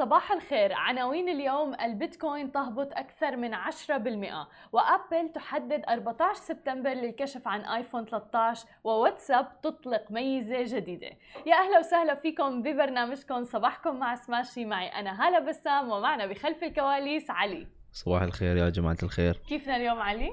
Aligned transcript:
صباح 0.00 0.32
الخير. 0.32 0.72
عناوين 0.72 1.28
اليوم 1.28 1.74
البيتكوين 1.74 2.52
تهبط 2.52 2.92
أكثر 2.92 3.36
من 3.36 3.54
10% 3.54 4.48
وأبل 4.72 5.32
تحدد 5.34 5.84
14 5.88 6.34
سبتمبر 6.34 6.90
للكشف 6.90 7.48
عن 7.48 7.60
آيفون 7.60 8.04
13 8.04 8.66
وواتساب 8.84 9.60
تطلق 9.62 10.10
ميزة 10.10 10.62
جديدة. 10.62 11.10
يا 11.46 11.54
أهلا 11.54 11.78
وسهلا 11.78 12.14
فيكم 12.14 12.62
ببرنامجكم. 12.62 13.44
صباحكم 13.44 13.98
مع 13.98 14.14
سماشي. 14.14 14.64
معي 14.64 14.88
أنا 14.88 15.26
هالة 15.26 15.38
بسام 15.38 15.90
ومعنا 15.90 16.26
بخلف 16.26 16.62
الكواليس 16.62 17.30
علي. 17.30 17.66
صباح 17.92 18.22
الخير 18.22 18.56
يا 18.56 18.68
جماعة 18.68 18.98
الخير. 19.02 19.36
كيفنا 19.48 19.76
اليوم 19.76 20.00
علي؟ 20.00 20.30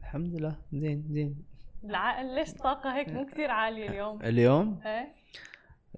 الحمد 0.00 0.34
لله 0.34 0.56
زين 0.72 1.04
زين. 1.10 1.44
العقل 1.84 2.34
ليش 2.34 2.52
طاقة 2.52 2.96
هيك 2.96 3.08
مو 3.08 3.26
كثير 3.26 3.50
عالية 3.50 3.88
اليوم؟ 3.88 4.22
اليوم؟ 4.22 4.80
إيه. 4.86 5.17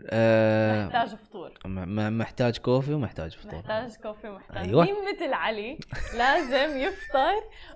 آه 0.07 0.87
محتاج 0.87 1.09
فطور. 1.15 1.53
محتاج 2.11 2.59
coffee 2.59 2.93
ومحتاج 2.93 3.37
فطور. 3.37 3.59
محتاج 3.59 3.97
coffee 3.97 4.31
محتاج 4.31 4.57
أيوة. 4.57 4.85
مين 4.85 4.95
مثل 5.15 5.33
علي؟ 5.33 5.79
لازم 6.15 6.79
يفطر 6.79 7.35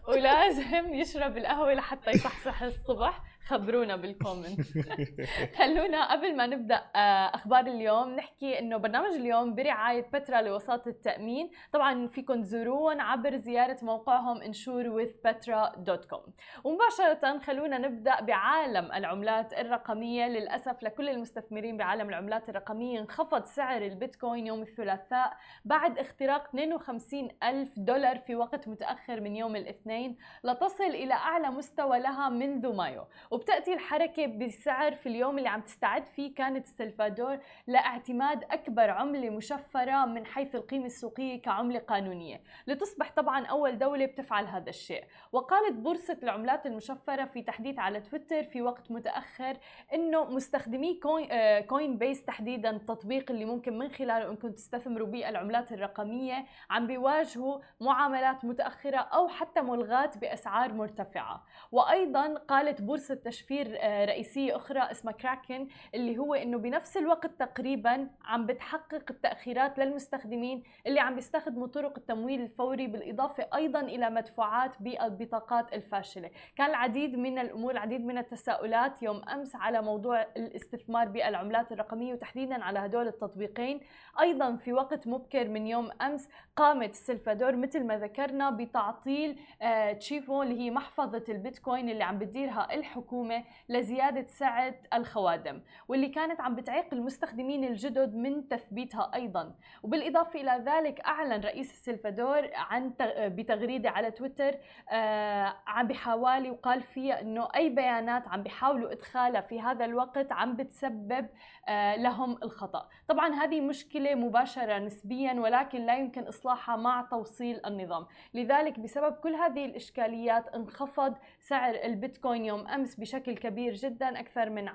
ولازم 0.08 0.94
يشرب 0.94 1.36
القهوة 1.36 1.74
لحتى 1.74 2.10
يصحصح 2.10 2.62
الصبح. 2.62 3.22
خبرونا 3.46 3.96
بال 3.96 4.11
comment 4.11 4.60
خلونا 5.58 6.12
قبل 6.12 6.36
ما 6.36 6.46
نبدأ 6.46 6.82
آه، 6.96 7.34
أخبار 7.34 7.66
اليوم 7.66 8.10
نحكي 8.16 8.58
إنه 8.58 8.76
برنامج 8.76 9.14
اليوم 9.14 9.54
برعاية 9.54 10.06
بترا 10.12 10.40
لوساطة 10.40 10.88
التأمين. 10.88 11.50
طبعا 11.72 12.06
فيكم 12.06 12.42
تزوروهم 12.42 13.00
عبر 13.00 13.36
زيارة 13.36 13.78
موقعهم 13.82 14.40
insurewithpetra.com 14.52 16.30
ومباشرة 16.64 17.38
خلونا 17.38 17.78
نبدأ 17.78 18.20
بعالم 18.20 18.92
العملات 18.92 19.52
الرقمية. 19.52 20.28
للأسف 20.28 20.82
لكل 20.82 21.08
المستثمرين 21.08 21.76
بعالم 21.76 22.08
العملات 22.08 22.48
الرقمية 22.48 23.00
انخفض 23.00 23.44
سعر 23.44 23.82
البيتكوين 23.82 24.46
يوم 24.46 24.62
الثلاثاء 24.62 25.36
بعد 25.64 25.98
اختراق 25.98 26.48
52 26.48 27.28
ألف 27.42 27.78
دولار 27.78 28.18
في 28.18 28.34
وقت 28.34 28.68
متأخر 28.68 29.20
من 29.20 29.36
يوم 29.36 29.56
الاثنين 29.56 30.16
لتصل 30.44 30.84
إلى 30.84 31.14
أعلى 31.14 31.50
مستوى 31.50 31.98
لها 31.98 32.28
منذ 32.28 32.74
مايو. 32.74 33.04
وبتأتي 33.34 33.74
الحركة 33.74 34.26
بسعر 34.26 34.94
في 34.94 35.08
اليوم 35.08 35.38
اللي 35.38 35.48
عم 35.48 35.60
تستعد 35.60 36.06
فيه 36.06 36.34
كانت 36.34 36.66
السلفادور 36.66 37.38
لاعتماد 37.66 38.44
أكبر 38.44 38.90
عملة 38.90 39.30
مشفرة 39.30 40.04
من 40.04 40.26
حيث 40.26 40.54
القيمة 40.54 40.86
السوقية 40.86 41.42
كعملة 41.42 41.78
قانونية. 41.78 42.40
لتصبح 42.66 43.12
طبعا 43.16 43.46
أول 43.46 43.78
دولة 43.78 44.06
بتفعل 44.06 44.46
هذا 44.46 44.68
الشيء. 44.70 45.04
وقالت 45.32 45.72
بورصة 45.72 46.18
العملات 46.22 46.66
المشفرة 46.66 47.24
في 47.24 47.42
تحديث 47.42 47.78
على 47.78 48.00
تويتر 48.00 48.44
في 48.44 48.62
وقت 48.62 48.90
متأخر 48.90 49.56
إنه 49.94 50.24
مستخدمي 50.24 50.94
Coin, 50.94 51.28
آه 51.30 51.60
Coinbase 51.60 52.24
تحديدا 52.24 52.70
التطبيق 52.70 53.30
اللي 53.30 53.44
ممكن 53.44 53.78
من 53.78 53.90
خلاله 53.90 54.30
إنكم 54.30 54.50
تستثمروا 54.50 55.06
بالعملات 55.06 55.72
الرقمية 55.72 56.46
عم 56.70 56.86
بيواجهوا 56.86 57.60
معاملات 57.80 58.44
متأخرة 58.44 58.98
أو 58.98 59.28
حتى 59.28 59.60
ملغاة 59.60 60.18
بأسعار 60.18 60.72
مرتفعة. 60.72 61.44
وأيضا 61.72 62.34
قالت 62.34 62.82
بورصة 62.82 63.23
تشفير 63.24 63.76
آه 63.80 64.04
رئيسية 64.04 64.56
أخرى 64.56 64.80
اسمها 64.80 65.12
كراكن 65.12 65.68
اللي 65.94 66.18
هو 66.18 66.34
إنه 66.34 66.58
بنفس 66.58 66.96
الوقت 66.96 67.26
تقريبا 67.38 68.08
عم 68.24 68.46
بتحقق 68.46 69.02
التأخيرات 69.10 69.78
للمستخدمين 69.78 70.62
اللي 70.86 71.00
عم 71.00 71.14
بيستخدموا 71.14 71.66
طرق 71.66 71.98
التمويل 71.98 72.40
الفوري 72.40 72.86
بالإضافة 72.86 73.46
أيضا 73.54 73.80
إلى 73.80 74.10
مدفوعات 74.10 74.82
بالبطاقات 74.82 75.72
الفاشلة. 75.72 76.30
كان 76.56 76.70
العديد 76.70 77.18
من 77.18 77.38
الأمور 77.38 77.72
العديد 77.72 78.04
من 78.04 78.18
التساؤلات 78.18 79.02
يوم 79.02 79.28
أمس 79.28 79.56
على 79.56 79.82
موضوع 79.82 80.22
الاستثمار 80.36 81.08
بالعملات 81.08 81.72
الرقمية 81.72 82.12
وتحديدا 82.12 82.64
على 82.64 82.78
هدول 82.78 83.06
التطبيقين. 83.08 83.80
أيضا 84.20 84.56
في 84.56 84.72
وقت 84.72 85.06
مبكر 85.06 85.48
من 85.48 85.66
يوم 85.66 85.90
أمس 86.02 86.28
قامت 86.56 86.90
السلفادور 86.90 87.56
مثل 87.56 87.84
ما 87.86 87.98
ذكرنا 87.98 88.50
بتعطيل 88.50 89.38
آه 89.62 89.92
تشيفو 89.92 90.42
اللي 90.42 90.60
هي 90.60 90.70
محفظة 90.70 91.24
البيتكوين 91.28 91.88
اللي 91.90 92.04
عم 92.04 92.18
بتديرها 92.18 92.72
الحكومة 93.14 93.44
لزيادة 93.68 94.26
سعه 94.26 94.74
الخوادم 94.94 95.60
واللي 95.88 96.08
كانت 96.08 96.40
عم 96.40 96.54
بتعيق 96.54 96.86
المستخدمين 96.94 97.64
الجدد 97.64 98.14
من 98.14 98.48
تثبيتها 98.48 99.10
أيضا. 99.14 99.54
وبالإضافة 99.82 100.40
إلى 100.40 100.62
ذلك 100.66 101.00
أعلن 101.00 101.40
رئيس 101.40 101.70
السلفادور 101.70 102.50
عن 102.54 102.92
بتغريدة 103.18 103.90
على 103.90 104.10
تويتر 104.10 104.54
آه 104.90 105.54
عم 105.66 105.86
بحوالي 105.86 106.50
وقال 106.50 106.82
فيها 106.82 107.20
إنه 107.20 107.48
أي 107.56 107.68
بيانات 107.68 108.28
عم 108.28 108.42
بيحاولوا 108.42 108.92
إدخالها 108.92 109.40
في 109.40 109.60
هذا 109.60 109.84
الوقت 109.84 110.32
عم 110.32 110.56
بتسبب 110.56 111.26
آه 111.68 111.96
لهم 111.96 112.38
الخطأ. 112.42 112.88
طبعا 113.08 113.34
هذه 113.34 113.60
مشكلة 113.60 114.14
مباشرة 114.14 114.78
نسبيا 114.78 115.32
ولكن 115.32 115.86
لا 115.86 115.96
يمكن 115.98 116.22
إصلاحها 116.22 116.76
مع 116.76 117.02
توصيل 117.10 117.60
النظام. 117.66 118.06
لذلك 118.34 118.80
بسبب 118.80 119.12
كل 119.12 119.34
هذه 119.34 119.64
الإشكاليات 119.64 120.48
انخفض 120.48 121.14
سعر 121.40 121.74
البيتكوين 121.74 122.44
يوم 122.44 122.68
أمس 122.68 123.00
بشكل 123.04 123.36
كبير 123.36 123.74
جدا 123.74 124.20
أكثر 124.20 124.50
من 124.50 124.68
10% 124.68 124.72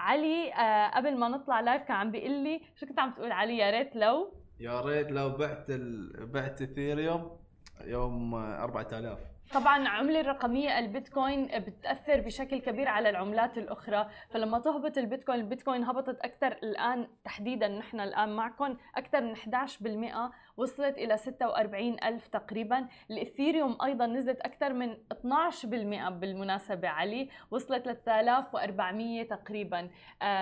علي 0.00 0.52
آه 0.54 0.88
قبل 0.96 1.18
ما 1.18 1.28
نطلع 1.28 1.60
live 1.60 1.82
كان 1.82 1.96
عم 1.96 2.10
بيقول 2.10 2.30
لي 2.32 2.60
شو 2.76 2.86
كنت 2.86 2.98
عم 2.98 3.10
تقول 3.10 3.32
علي؟ 3.32 3.58
يا 3.58 3.70
ريت 3.70 3.96
لو. 3.96 4.32
يا 4.60 4.80
ريت 4.80 5.10
لو 5.10 5.30
بعت 5.30 5.70
ال... 5.70 6.26
بعت 6.26 6.62
اثيريوم 6.62 7.36
يوم 7.84 8.34
4000 8.34 9.18
طبعا 9.54 9.88
عملة 9.88 10.20
الرقمية 10.20 10.78
البيتكوين 10.78 11.46
بتأثر 11.46 12.20
بشكل 12.20 12.58
كبير 12.58 12.88
على 12.88 13.08
العملات 13.10 13.58
الأخرى. 13.58 14.08
فلما 14.30 14.58
تهبط 14.58 14.98
البيتكوين 14.98 15.40
البيتكوين 15.40 15.84
هبطت 15.84 16.20
أكثر 16.20 16.52
الآن 16.52 17.08
تحديدا 17.24 17.68
نحن 17.68 18.00
الآن 18.00 18.36
معكم 18.36 18.76
أكثر 18.96 19.20
من 19.20 19.36
11% 19.36 20.16
وصلت 20.56 20.98
إلى 20.98 21.16
46 21.16 21.96
ألف 22.04 22.26
تقريبا. 22.26 22.86
الإثيريوم 23.10 23.78
أيضا 23.84 24.06
نزلت 24.06 24.40
أكثر 24.40 24.72
من 24.72 24.96
12% 25.12 26.08
بالمناسبة 26.08 26.88
علي 26.88 27.28
وصلت 27.50 27.88
ل 27.88 27.96
3400 28.04 29.22
تقريبا 29.22 29.90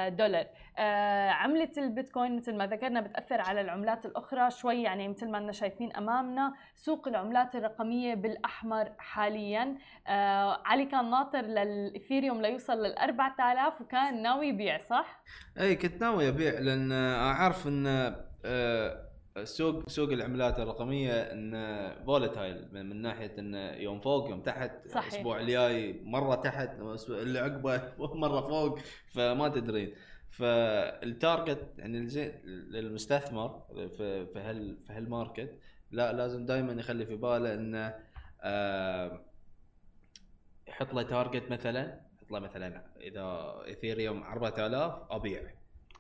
دولار. 0.09 0.47
عملة 1.31 1.71
البيتكوين 1.79 2.37
مثل 2.37 2.57
ما 2.57 2.67
ذكرنا 2.67 3.01
بتأثر 3.01 3.41
على 3.41 3.61
العملات 3.61 4.07
الأخرى 4.07 4.51
شوي 4.51 4.83
يعني 4.83 5.09
مثل 5.09 5.31
ما 5.31 5.39
أننا 5.39 5.53
شايفين 5.53 5.97
أمامنا 5.97 6.55
سوق 6.77 7.09
العملات 7.09 7.55
الرقمية 7.55 8.15
بالأحمر 8.15 8.93
حاليا. 8.99 9.79
آه 10.07 10.63
علي 10.65 10.85
كان 10.85 11.11
ناطر 11.11 11.41
للإثيريوم 11.41 12.43
ليوصل 12.43 12.83
لل 12.83 12.99
4000 12.99 13.81
وكان 13.81 14.23
ناوي 14.23 14.47
يبيع 14.47 14.79
صح؟ 14.79 15.23
اي 15.61 15.77
كنت 15.77 16.01
ناوي 16.01 16.29
أبيع 16.29 16.59
لأن 16.59 16.93
أعرف 16.93 17.67
إن 17.67 17.87
آه 18.45 19.14
سوق 19.43 19.89
سوق 19.89 20.13
العملات 20.13 20.61
الرقمية 20.61 21.13
إن 21.13 21.53
volatile 22.07 22.69
من 22.73 23.03
ناحية 23.03 23.39
إن 23.39 23.55
يوم 23.81 24.01
فوق 24.01 24.31
يوم 24.31 24.43
تحت 24.43 24.89
صحيح. 24.89 25.13
الأسبوع 25.13 25.41
الجاي 25.41 26.01
مرة 26.05 26.35
تحت 26.35 26.71
اللي 27.09 27.39
عقبه 27.39 27.83
مرة 28.15 28.41
فوق 28.41 28.79
فما 29.09 29.49
تدرين 29.49 29.95
فال 30.31 30.67
target 30.67 31.75
يعني 31.79 32.09
للمستثمر 32.45 33.63
في 33.75 34.27
في 34.27 34.39
هال 34.39 34.79
في 34.87 34.93
هال 34.93 35.09
market 35.09 35.59
لا 35.91 36.13
لازم 36.13 36.47
دائما 36.47 36.73
يخلي 36.73 37.07
في 37.07 37.17
باله 37.17 37.55
إنه 37.55 37.95
آه 38.41 39.25
يحط 40.69 40.95
له 40.95 41.03
target 41.03 41.51
مثلا 41.51 42.01
يحط 42.17 42.33
له 42.33 42.39
مثلا 42.39 42.85
إذا 43.01 43.55
اثيريوم 43.71 44.23
4000 44.23 44.93
أبيع 45.11 45.43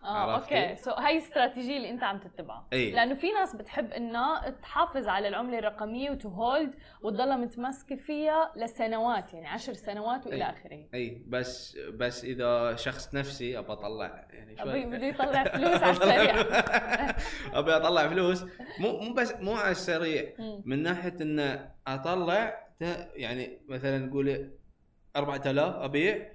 آه؟ 0.04 0.34
okay. 0.34 0.76
so 0.76 0.90
هاي 0.90 1.12
الاستراتيجيه 1.18 1.76
اللي 1.76 1.90
أنت 1.90 2.02
عم 2.02 2.18
تتبعها. 2.18 2.66
اي 2.72 2.90
لأنه 2.90 3.14
في 3.14 3.32
ناس 3.32 3.56
بتحب 3.56 3.92
إنها 3.92 4.50
تحافظ 4.50 5.08
على 5.08 5.28
العملة 5.28 5.58
الرقمية 5.58 6.10
و 6.10 6.16
to 6.16 6.28
hold 6.28 6.74
وتضلها 7.02 7.36
متمسكه 7.36 7.96
فيها 7.96 8.52
لسنوات 8.56 9.34
يعني 9.34 9.46
عشر 9.46 9.72
سنوات 9.72 10.26
وإلى 10.26 10.44
إي. 10.44 10.50
آخره. 10.50 10.84
اي 10.94 11.24
بس 11.28 11.78
بس 11.78 12.24
إذا 12.24 12.76
شخص 12.76 13.14
نفسي 13.14 13.58
أبى 13.58 13.72
أطلع 13.72 14.26
يعني 14.30 14.56
شوي. 14.56 14.84
بده 14.86 15.06
يطلع 15.06 15.44
فلوس 15.44 15.82
على 15.82 15.90
السريع. 15.96 16.34
أبي 17.58 17.76
أطلع 17.76 18.08
فلوس. 18.08 18.44
مو 18.80 18.98
مو 19.00 19.14
بس 19.14 19.34
مو 19.40 19.52
على 19.54 19.70
السريع. 19.70 20.32
من 20.64 20.82
ناحية 20.82 21.14
إن 21.20 21.68
أطلع 21.86 22.64
يعني 23.14 23.60
مثلا 23.68 23.98
نقول 23.98 24.50
4000 25.16 25.74
أبيع 25.76 26.32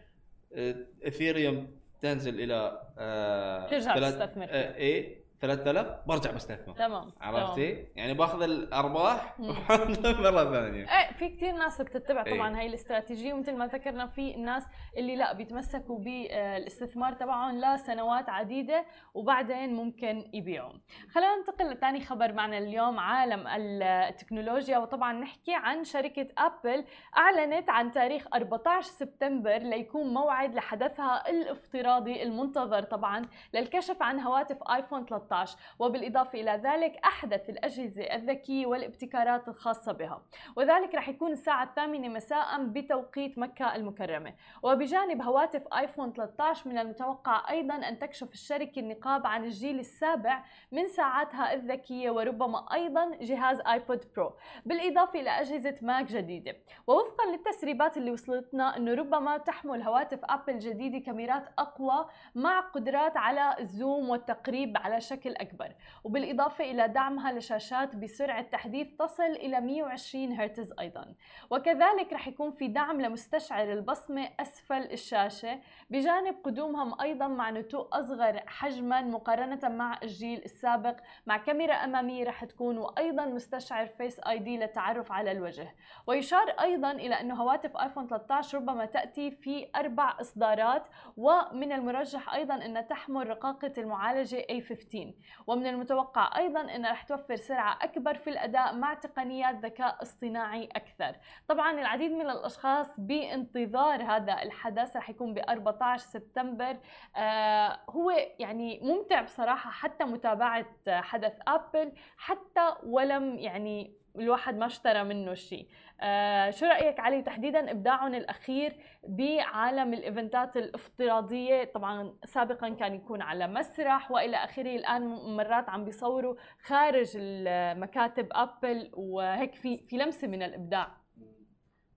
آه، 0.53 0.75
اثيريوم 1.07 1.78
تنزل 2.01 2.41
إلى 2.41 2.81
آه 2.97 3.67
ترجع 3.67 4.09
تستثمر. 4.09 4.47
آه 4.49 4.75
اي 4.77 5.18
3000 5.41 5.87
برجع 6.07 6.31
بستثمر 6.31 6.75
تمام 6.75 7.11
عرفتي؟ 7.21 7.85
يعني 7.95 8.13
باخذ 8.13 8.41
الأرباح 8.41 9.39
مرة 9.39 10.51
ثانية 10.51 10.99
إيه 10.99 11.13
في 11.13 11.29
كثير 11.29 11.51
ناس 11.51 11.81
بتتبع 11.81 12.23
إيه. 12.25 12.35
طبعا 12.35 12.59
هاي 12.59 12.67
الاستراتيجية 12.67 13.33
ومثل 13.33 13.55
ما 13.55 13.67
ذكرنا 13.67 14.07
في 14.07 14.35
الناس 14.35 14.63
اللي 14.97 15.15
لا 15.15 15.33
بيتمسكوا 15.33 15.99
بالاستثمار 15.99 17.13
تبعهم 17.13 17.61
لسنوات 17.61 18.29
عديدة 18.29 18.85
وبعدين 19.13 19.73
ممكن 19.73 20.29
يبيعوا. 20.33 20.73
خلينا 21.11 21.35
ننتقل 21.35 21.71
لثاني 21.71 22.01
خبر 22.01 22.33
معنا 22.33 22.57
اليوم 22.57 22.99
عالم 22.99 23.47
التكنولوجيا 23.47 24.77
وطبعا 24.77 25.13
نحكي 25.13 25.55
عن 25.55 25.83
شركة 25.83 26.27
أبل 26.37 26.85
أعلنت 27.17 27.69
عن 27.69 27.91
تاريخ 27.91 28.27
14 28.33 28.81
سبتمبر 28.81 29.57
ليكون 29.57 30.13
موعد 30.13 30.55
لحدثها 30.55 31.29
الافتراضي 31.29 32.23
المنتظر 32.23 32.83
طبعا 32.83 33.25
للكشف 33.53 34.01
عن 34.01 34.19
هواتف 34.19 34.57
آيفون 34.63 35.05
13 35.05 35.28
13 35.29 35.57
وبالإضافة 35.79 36.41
إلى 36.41 36.51
ذلك 36.51 36.97
أحدث 37.05 37.49
الأجهزة 37.49 38.03
الذكية 38.03 38.65
والابتكارات 38.65 39.47
الخاصة 39.47 39.91
بها. 39.91 40.21
وذلك 40.55 40.95
رح 40.95 41.09
يكون 41.09 41.31
الساعة 41.31 41.63
الثامنة 41.63 42.07
مساء 42.07 42.63
بتوقيت 42.63 43.37
مكة 43.37 43.75
المكرمة. 43.75 44.33
وبجانب 44.63 45.21
هواتف 45.21 45.67
آيفون 45.73 46.13
13 46.13 46.69
من 46.69 46.77
المتوقع 46.77 47.49
أيضا 47.49 47.75
أن 47.75 47.99
تكشف 47.99 48.33
الشركة 48.33 48.79
النقاب 48.79 49.27
عن 49.27 49.43
الجيل 49.43 49.79
السابع 49.79 50.43
من 50.71 50.87
ساعاتها 50.87 51.53
الذكية 51.53 52.11
وربما 52.11 52.73
أيضا 52.73 53.15
جهاز 53.21 53.59
آيبود 53.61 54.05
برو. 54.15 54.33
بالإضافة 54.65 55.19
إلى 55.19 55.29
أجهزة 55.29 55.75
ماك 55.81 56.05
جديدة. 56.05 56.55
ووفقا 56.87 57.25
للتسريبات 57.31 57.97
اللي 57.97 58.11
وصلتنا 58.11 58.77
أنه 58.77 58.93
ربما 58.93 59.37
تحمل 59.37 59.81
هواتف 59.81 60.19
أبل 60.23 60.59
جديدة 60.59 60.99
كاميرات 60.99 61.45
أقوى 61.59 62.05
مع 62.35 62.59
قدرات 62.59 63.17
على 63.17 63.55
الزوم 63.59 64.09
والتقريب 64.09 64.77
على 64.77 65.01
شكل 65.01 65.18
أكبر. 65.27 65.75
وبالإضافة 66.03 66.63
إلى 66.63 66.87
دعمها 66.87 67.31
لشاشات 67.31 67.95
بسرعة 67.95 68.41
تحديث 68.41 68.87
تصل 68.99 69.23
إلى 69.23 69.61
120 69.61 70.33
هرتز 70.33 70.73
أيضا. 70.79 71.13
وكذلك 71.49 72.13
رح 72.13 72.27
يكون 72.27 72.51
في 72.51 72.67
دعم 72.67 73.01
لمستشعر 73.01 73.73
البصمة 73.73 74.29
أسفل 74.39 74.91
الشاشة 74.91 75.59
بجانب 75.89 76.35
قدومهم 76.43 77.01
أيضا 77.01 77.27
مع 77.27 77.49
نتوء 77.49 77.87
أصغر 77.93 78.41
حجما 78.47 79.01
مقارنة 79.01 79.69
مع 79.69 79.99
الجيل 80.03 80.41
السابق 80.45 80.95
مع 81.25 81.37
كاميرا 81.37 81.73
أمامية 81.73 82.23
رح 82.23 82.45
تكون 82.45 82.77
وأيضا 82.77 83.25
مستشعر 83.25 83.87
فيس 83.87 84.19
آي 84.19 84.39
دي 84.39 84.57
للتعرف 84.57 85.11
على 85.11 85.31
الوجه. 85.31 85.75
ويشار 86.07 86.49
أيضا 86.49 86.91
إلى 86.91 87.15
أن 87.15 87.31
هواتف 87.31 87.77
آيفون 87.77 88.07
13 88.07 88.57
ربما 88.57 88.85
تأتي 88.85 89.31
في 89.31 89.67
أربع 89.75 90.15
إصدارات 90.21 90.87
ومن 91.17 91.71
المرجح 91.71 92.33
أيضا 92.33 92.55
أن 92.55 92.87
تحمل 92.87 93.29
رقاقة 93.29 93.71
المعالجة 93.77 94.45
A15 94.51 95.08
ومن 95.47 95.67
المتوقع 95.67 96.37
أيضا 96.37 96.61
أن 96.61 96.85
رح 96.85 97.03
توفر 97.03 97.35
سرعة 97.35 97.77
أكبر 97.81 98.13
في 98.15 98.29
الأداء 98.29 98.75
مع 98.75 98.93
تقنيات 98.93 99.55
ذكاء 99.55 100.01
اصطناعي 100.01 100.69
أكثر. 100.75 101.15
طبعا 101.47 101.71
العديد 101.71 102.11
من 102.11 102.29
الأشخاص 102.29 102.99
بانتظار 102.99 104.03
هذا 104.03 104.41
الحدث 104.41 104.95
رح 104.95 105.09
يكون 105.09 105.33
ب 105.33 105.37
14 105.37 106.05
سبتمبر. 106.05 106.77
آه 107.15 107.79
هو 107.89 108.11
يعني 108.39 108.79
ممتع 108.83 109.21
بصراحة 109.21 109.71
حتى 109.71 110.03
متابعة 110.03 110.65
حدث 110.87 111.33
أبل 111.47 111.91
حتى 112.17 112.75
ولم 112.83 113.39
يعني 113.39 113.99
الواحد 114.15 114.57
ما 114.57 114.65
اشترى 114.65 115.03
منه 115.03 115.33
شيء. 115.33 115.67
آه 116.01 116.49
شو 116.49 116.65
رأيك 116.65 116.99
علي؟ 116.99 117.21
تحديدا 117.21 117.71
إبداعهم 117.71 118.15
الأخير 118.15 118.75
بعالم 119.03 119.93
الإيفنتات 119.93 120.57
الافتراضية. 120.57 121.63
طبعا 121.63 122.17
سابقا 122.25 122.69
كان 122.69 122.93
يكون 122.93 123.21
على 123.21 123.47
مسرح 123.47 124.11
وإلى 124.11 124.37
آخره. 124.37 124.75
الآن 124.75 125.07
مرات 125.35 125.69
عم 125.69 125.85
بيصوروا 125.85 126.35
خارج 126.63 127.11
المكاتب 127.15 128.27
أبل 128.31 128.91
وهيك 128.93 129.55
في 129.55 129.77
في 129.77 129.97
لمسة 129.97 130.27
من 130.27 130.43
الإبداع. 130.43 130.97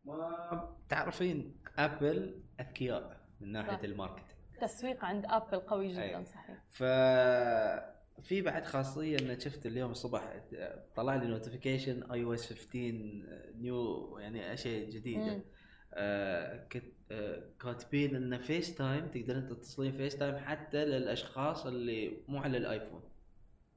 ما 0.05 0.76
تعرفين 0.88 1.62
أبل 1.79 2.43
أذكياء 2.61 3.20
من 3.41 3.53
ناحية 3.53 3.76
صح. 3.76 3.82
ال 3.84 3.88
marketing. 3.88 4.29
تسويق 4.61 5.05
عند 5.05 5.26
أبل 5.26 5.61
قوي 5.61 5.88
جدا. 5.88 6.25
صحيح. 6.25 6.56
ف 6.70 6.82
في 8.22 8.42
بعد 8.42 8.64
خاصية 8.64 9.16
ان 9.19 9.40
شفت 9.40 9.66
اليوم 9.66 9.90
الصبح 9.90 10.40
طلع 10.96 11.14
لي 11.14 11.26
notification 11.26 12.02
iOS 12.12 12.52
15 12.52 12.69
new 13.61 14.19
يعني 14.19 14.52
أشياء 14.52 14.90
جديدة. 14.90 15.44
آه 15.94 16.69
آه 17.10 17.42
كاتبين 17.60 18.16
إن 18.16 18.38
فيس 18.38 18.74
تايم 18.74 19.06
تقدرين 19.06 19.46
تتصلين 19.48 19.92
فيس 19.92 20.16
تايم 20.16 20.36
حتى 20.36 20.84
للأشخاص 20.84 21.66
اللي 21.66 22.22
مو 22.28 22.38
على 22.38 22.58
الآيفون. 22.58 23.02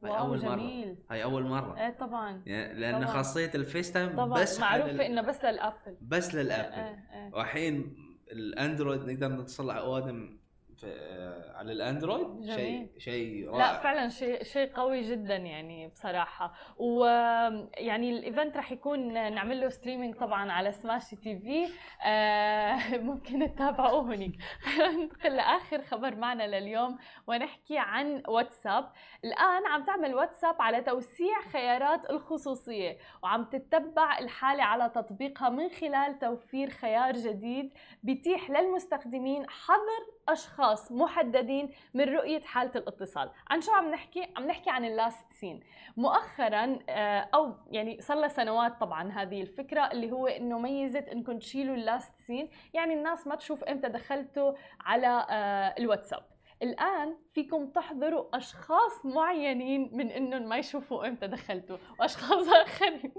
هاي 0.04 0.12
wow 0.12 0.26
أول 0.28 0.42
مرة. 0.46 0.56
جميل. 0.56 0.98
هاي 1.12 1.24
أول 1.24 1.44
مرة. 1.44 1.80
إيه 1.80 1.98
طبعا. 1.98 2.44
يعني 2.46 2.80
لأن 2.80 2.96
طبعاً. 2.96 3.08
خاصية 3.08 3.52
الفيس 3.56 3.92
تايم 3.92 4.10
طبعا. 4.10 4.42
بس 4.42 4.60
معروفه 4.60 5.06
إنه 5.06 5.22
بس 5.22 5.44
للأبل. 5.46 5.98
بس 6.02 6.36
للأبل. 6.36 6.74
إيه 6.74 7.06
إيه. 7.14 7.34
والحين 7.34 7.96
الأندرويد 8.32 9.02
نقدر 9.06 9.28
نتصل 9.28 9.70
على 9.70 9.80
اوادم 9.80 10.40
في 10.76 11.54
على 11.56 11.72
الأندرويد؟ 11.72 12.52
شيء. 12.56 12.90
شيء 12.98 13.46
لا 13.46 13.58
رائع. 13.58 13.80
فعلا 13.80 14.10
شيء 14.10 14.44
شيء 14.44 14.72
قوي 14.74 15.02
جدا 15.02 15.36
يعني 15.36 15.88
بصراحة. 15.88 16.54
ويعني 16.78 18.10
ال 18.10 18.18
event 18.18 18.58
رح 18.58 18.72
يكون 18.72 19.14
نعمل 19.14 19.62
له 19.62 19.70
streaming 19.70 20.16
طبعا 20.16 20.52
على 20.52 20.72
سماشي 20.72 21.10
تي 21.10 21.40
في 21.40 21.68
آه، 22.08 22.98
ممكن 23.08 23.56
تتابعوه 23.56 24.16
هناك 24.16 24.32
ننتقل 24.80 25.36
لآخر 25.36 25.82
خبر 25.82 26.16
معنا 26.16 26.60
لليوم 26.60 26.98
ونحكي 27.28 27.78
عن 27.78 28.24
واتساب 28.28 28.92
الآن 29.24 29.68
عم 29.68 29.86
تعمل 29.86 30.16
واتساب 30.16 30.62
على 30.62 30.82
توسيع 30.82 31.42
خيارات 31.42 32.10
الخصوصية 32.10 32.98
وعم 33.24 33.46
تتبع 33.46 34.20
الحالة 34.20 34.64
على 34.64 34.90
تطبيقها 34.90 35.50
من 35.50 35.70
خلال 35.70 36.20
توفير 36.20 36.70
خيار 36.70 37.14
جديد 37.14 37.74
بيتيح 38.04 38.50
للمستخدمين 38.50 39.50
حظر 39.50 40.15
أشخاص 40.30 40.92
محددين 40.92 41.72
من 41.94 42.04
رؤية 42.04 42.42
حالة 42.42 42.72
الاتصال. 42.76 43.32
عن 43.50 43.62
شو 43.62 43.72
عم 43.72 43.92
نحكي؟ 43.92 44.28
عم 44.38 44.48
نحكي 44.48 44.70
عن 44.70 44.86
ال 44.86 44.95
last 44.95 45.32
seen 45.32 45.60
مؤخرا 45.98 46.80
آه، 46.90 47.30
أو 47.34 47.56
يعني 47.72 48.02
صار 48.02 48.18
لها 48.18 48.28
سنوات 48.28 48.80
طبعا 48.80 49.12
هذه 49.12 49.42
الفكرة 49.42 49.92
اللي 49.92 50.12
هو 50.12 50.28
إنه 50.28 50.60
ميزه 50.60 51.06
إنكم 51.12 51.40
تشيلوا 51.40 51.76
ال 51.76 51.84
last 51.84 52.18
seen 52.18 52.50
يعني 52.74 52.94
الناس 52.94 53.28
ما 53.28 53.36
تشوف 53.36 53.64
إمتى 53.64 53.90
دخلتوا 53.90 54.54
على 54.80 55.28
آه، 55.30 55.76
الواتساب. 55.80 56.24
الآن 56.64 57.18
فيكم 57.34 57.68
تحظروا 57.68 58.38
أشخاص 58.38 59.06
معينين 59.06 59.90
من 59.94 60.12
إنهم 60.12 60.50
ما 60.50 60.58
يشوفوا 60.58 61.08
إمتى 61.08 61.28
دخلتوا. 61.28 61.78
وأشخاص 62.00 62.48
آخرين. 62.48 63.14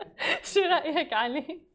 شو 0.54 0.60
رأيك 0.60 1.12
علي؟ 1.12 1.71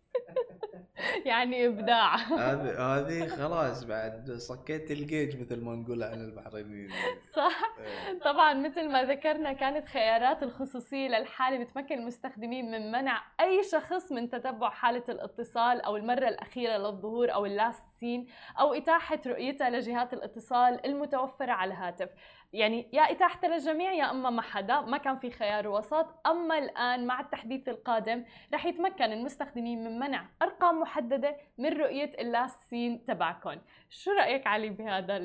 يعني 1.25 1.67
إبداع. 1.67 2.15
هذه 2.15 2.71
هذه 2.97 3.27
خلاص 3.27 3.83
بعد 3.83 4.31
صكيت 4.31 4.91
الجيج 4.91 5.41
مثل 5.41 5.61
ما 5.61 5.75
نقول 5.75 6.03
عن 6.03 6.21
البحرينيين. 6.21 6.89
صح. 7.33 7.75
إيه. 7.79 8.19
طبعا 8.19 8.53
مثل 8.53 8.89
ما 8.89 9.03
ذكرنا 9.03 9.53
كانت 9.53 9.87
خيارات 9.87 10.43
الخصوصية 10.43 11.07
للحالة 11.07 11.63
بتمكن 11.63 11.99
المستخدمين 11.99 12.71
من 12.71 12.91
منع 12.91 13.23
أي 13.41 13.63
شخص 13.63 14.11
من 14.11 14.29
تتبع 14.29 14.69
حالة 14.69 15.03
الاتصال 15.09 15.81
أو 15.81 15.97
المرة 15.97 16.27
الأخيرة 16.27 16.77
للظهور 16.77 17.33
أو 17.33 17.45
ال 17.45 17.54
last 17.54 17.89
seen 17.99 18.27
أو 18.59 18.73
إتاحة 18.73 19.19
رؤيتها 19.27 19.69
لجهات 19.69 20.13
الاتصال 20.13 20.85
المتوفرة 20.85 21.51
على 21.51 21.73
الهاتف. 21.73 22.09
يعني 22.53 22.89
يا 22.93 23.01
إتاحتها 23.01 23.47
للجميع 23.47 23.93
يا 23.93 24.11
أما 24.11 24.29
ما 24.29 24.41
حدا 24.41 24.81
ما 24.81 24.97
كان 24.97 25.15
في 25.15 25.31
خيار 25.31 25.67
وسط 25.67 26.05
أما 26.27 26.57
الآن 26.57 27.07
مع 27.07 27.19
التحديث 27.19 27.69
القادم 27.69 28.23
رح 28.53 28.65
يتمكن 28.65 29.03
المستخدمين 29.03 29.83
من 29.83 29.99
منع 29.99 30.25
أرقام 30.41 30.81
محددة 30.81 31.37
من 31.57 31.69
رؤية 31.77 32.11
ال 32.19 32.28
last 32.28 32.61
seen 32.61 33.05
تبعكم 33.05 33.55
شو 33.89 34.11
رأيك 34.11 34.47
علي 34.47 34.69
بهذا 34.69 35.17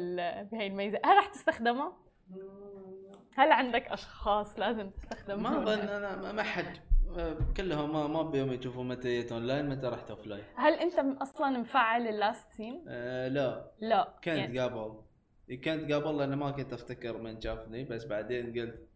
بهي 0.42 0.66
الميزة؟ 0.66 0.98
هل 1.04 1.16
رح 1.16 1.26
تستخدمها؟ 1.26 1.92
هل 3.36 3.52
عندك 3.52 3.86
أشخاص 3.88 4.58
لازم 4.58 4.90
تستخدمها؟ 4.90 5.50
ما 5.58 5.62
أظن 5.62 5.88
أنا 5.88 6.32
ما- 6.32 6.42
حد. 6.42 6.76
كلهم 7.56 7.92
ما 7.92 8.06
ما 8.06 8.22
بيهم 8.22 8.52
يشوفوا 8.52 8.84
متى 8.84 9.08
جيت 9.08 9.32
اون 9.32 9.42
لاين 9.46 9.68
متى 9.68 9.86
رحت 9.86 10.10
offline 10.10 10.44
هل 10.56 10.72
أنت 10.72 11.22
أصلا 11.22 11.48
مفعل 11.58 12.08
ال 12.08 12.16
last 12.16 12.50
seen؟ 12.50 12.84
آه 12.88 13.28
لا. 13.28 13.70
لا. 13.80 14.04
كنت 14.24 14.26
يعني 14.26 14.58
قبل. 14.60 14.94
كنت 15.56 15.92
قبل 15.92 16.18
لأن 16.18 16.34
ما 16.34 16.50
كنت 16.50 16.72
أفتكر 16.72 17.18
من 17.18 17.40
شافني 17.40 17.84
بس 17.84 18.04
بعدين 18.04 18.60
قلت 18.60 18.88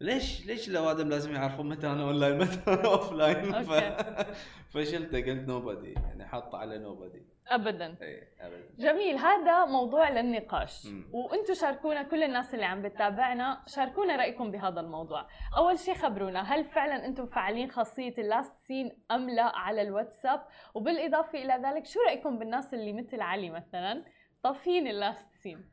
ليش 0.00 0.46
ليش 0.46 0.68
الأوادم 0.68 1.08
لازم 1.08 1.34
يعرفون 1.34 1.68
متى 1.68 1.86
أنا 1.86 2.02
اون 2.02 2.20
لاين 2.20 2.38
متى 2.38 2.60
أنا 2.68 2.84
offline 2.84 3.62
ف... 3.62 3.72
okay. 3.72 4.32
فشلته 4.72 5.20
قلت 5.20 5.48
nobody 5.48 5.92
يعني 5.92 6.24
حاطه 6.24 6.58
على 6.58 6.78
nobody 6.78 7.36
ابدا. 7.48 7.96
اي 8.02 8.28
ابدا. 8.40 8.68
جميل 8.78 9.16
هذا 9.16 9.64
موضوع 9.64 10.08
للنقاش. 10.08 10.88
وأنتم 11.12 11.54
شاركونا 11.54 12.02
كل 12.02 12.22
الناس 12.22 12.54
اللي 12.54 12.64
عم 12.64 12.82
بتتابعنا 12.82 13.62
شاركونا 13.66 14.16
رأيكم 14.16 14.50
بهذا 14.50 14.80
الموضوع. 14.80 15.26
أول 15.56 15.78
شيء 15.78 15.94
خبرونا 15.94 16.42
هل 16.42 16.64
فعلا 16.64 17.06
أنتم 17.06 17.26
فاعلين 17.26 17.70
خاصية 17.70 18.14
ال 18.18 18.25
last 18.25 18.54
seen 18.54 18.98
أم 19.10 19.30
لا 19.30 19.58
على 19.58 19.82
الواتساب؟ 19.82 20.42
وبالإضافة 20.74 21.38
إلى 21.38 21.62
ذلك 21.64 21.86
شو 21.86 22.00
رأيكم 22.00 22.38
بالناس 22.38 22.74
اللي 22.74 22.92
مثل 22.92 23.20
علي 23.20 23.50
مثلا؟ 23.50 24.04
طافين 24.46 24.86
اللاست 24.86 25.32
سين 25.32 25.64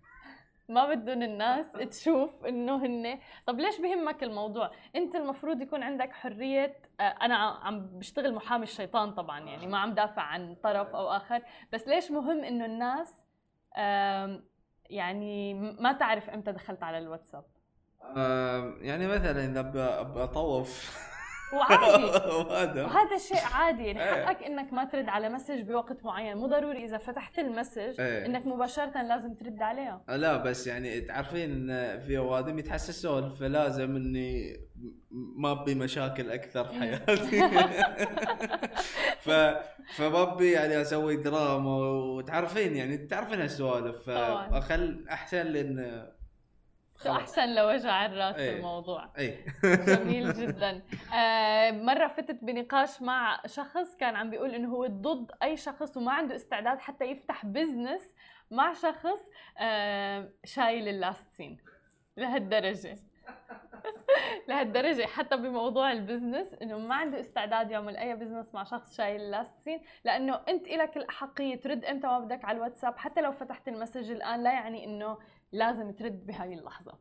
ما 0.70 0.94
بدهم 0.94 1.22
الناس 1.22 1.72
تشوف 1.72 2.46
إنه 2.46 2.86
هن 2.86 3.20
طب 3.48 3.60
ليش 3.60 3.82
بهمك 3.82 4.24
الموضوع؟ 4.24 4.72
أنت 4.96 5.15
المفروض 5.15 5.62
يكون 5.62 5.84
عندك 5.84 6.12
حرية 6.13 6.77
آه، 7.00 7.03
أنا 7.03 7.36
عم 7.36 8.00
بشتغل 8.00 8.36
محامي 8.36 8.63
الشيطان 8.63 9.13
طبعا 9.13 9.39
يعني 9.39 9.68
ما 9.68 9.77
عم 9.77 9.94
دافع 9.94 10.22
عن 10.22 10.56
طرف 10.56 10.96
أو 10.96 11.08
آخر. 11.08 11.42
بس 11.74 11.88
ليش 11.88 12.12
مهم 12.12 12.44
إنه 12.44 12.65
الناس 12.65 13.24
يعني 14.89 15.53
ما 15.53 15.92
تعرف 15.92 16.30
إمتى 16.30 16.51
دخلت 16.51 16.84
على 16.84 16.98
الواتساب؟ 16.98 17.46
يعني 18.82 19.08
مثلا 19.08 19.46
إذا 19.46 19.72
أطوف. 20.24 20.98
وعادي 21.54 22.82
وهذا 22.82 23.18
شيء 23.18 23.44
عادي 23.54 23.84
يعني 23.84 24.04
إيه. 24.04 24.26
حقك 24.26 24.44
إنك 24.44 24.74
ما 24.74 24.84
ترد 24.84 25.10
على 25.10 25.30
message 25.30 25.62
بوقت 25.62 26.06
معين 26.06 26.38
مو 26.38 26.48
ضروري 26.48 26.86
إذا 26.86 26.98
فتحت 26.98 27.40
ال 27.40 27.47
message 27.47 28.02
إيه. 28.02 28.26
إنك 28.26 28.48
مباشرة 28.48 29.02
لازم 29.02 29.34
ترد 29.34 29.62
عليها 29.62 30.02
لا 30.10 30.38
بس 30.38 30.68
يعني 30.68 31.02
تعرفين 31.02 31.68
في 32.00 32.18
أوادم 32.18 32.60
يتحسسون 32.60 33.30
فلازم 33.30 33.96
إني 33.96 34.58
ما 35.12 35.52
أبي 35.52 35.76
مشاكل 35.76 36.32
أكثر 36.32 36.64
في 36.64 36.80
حياتي 36.80 37.42
ف 39.26 39.30
فما 39.96 40.22
أبي 40.22 40.52
يعني 40.52 40.82
أسوي 40.82 41.16
دراما 41.16 41.78
وتعرفين 41.78 42.76
يعني 42.76 42.98
تعرفين 42.98 43.42
هالسوالف. 43.42 43.96
فاخل 44.06 45.06
أحسن 45.12 45.46
لأن. 45.48 46.08
أحسن 47.08 47.56
لوجع 47.56 48.06
الرأس 48.06 48.36
إيه. 48.36 48.56
الموضوع. 48.58 49.10
اي 49.18 49.46
جميل 49.64 50.34
جدا. 50.34 50.82
آه 51.14 51.72
مرة 51.72 52.08
فتت 52.08 52.38
بنقاش 52.44 53.02
مع 53.02 53.40
شخص 53.46 53.96
كان 53.96 54.16
عم 54.16 54.30
بيقول 54.30 54.56
إنه 54.56 54.70
هو 54.70 54.86
ضد 54.88 55.32
أي 55.44 55.58
شخص 55.58 55.98
وما 55.98 56.12
عنده 56.12 56.36
استعداد 56.36 56.80
حتى 56.80 57.06
يفتح 57.06 57.46
business 57.46 58.16
مع 58.52 58.74
شخص 58.74 59.30
آه 59.60 60.30
شايل 60.46 60.88
ال 60.88 60.96
last 60.96 61.30
seen 61.32 61.58
لهالدرجة. 62.18 62.98
لهالدرجة. 64.48 65.06
حتى 65.06 65.38
بموضوع 65.38 65.92
ال 65.92 65.98
business 65.98 66.54
إنه 66.62 66.78
ما 66.80 66.96
عنده 66.96 67.20
استعداد 67.20 67.72
يعمل 67.72 67.98
أي 67.98 68.16
business 68.16 68.54
مع 68.56 68.64
شخص 68.64 68.98
شايل 68.98 69.22
ال 69.22 69.28
last 69.28 69.56
seen 69.56 69.82
لأنه 70.06 70.40
أنت 70.50 70.68
لك 70.68 70.98
الاحقيه 70.98 71.56
ترد 71.56 71.86
إمتى 71.86 72.08
ما 72.08 72.20
بدك 72.20 72.46
على 72.46 72.56
الواتساب. 72.58 72.98
حتى 72.98 73.22
لو 73.22 73.32
فتحت 73.32 73.68
ال 73.68 73.73
message 73.73 74.12
الآن 74.12 74.44
لا 74.44 74.52
يعني 74.52 74.86
إنه 74.86 75.18
لازم 75.54 75.92
ترد 75.92 76.26
بهاي 76.26 76.54
اللحظة. 76.54 76.98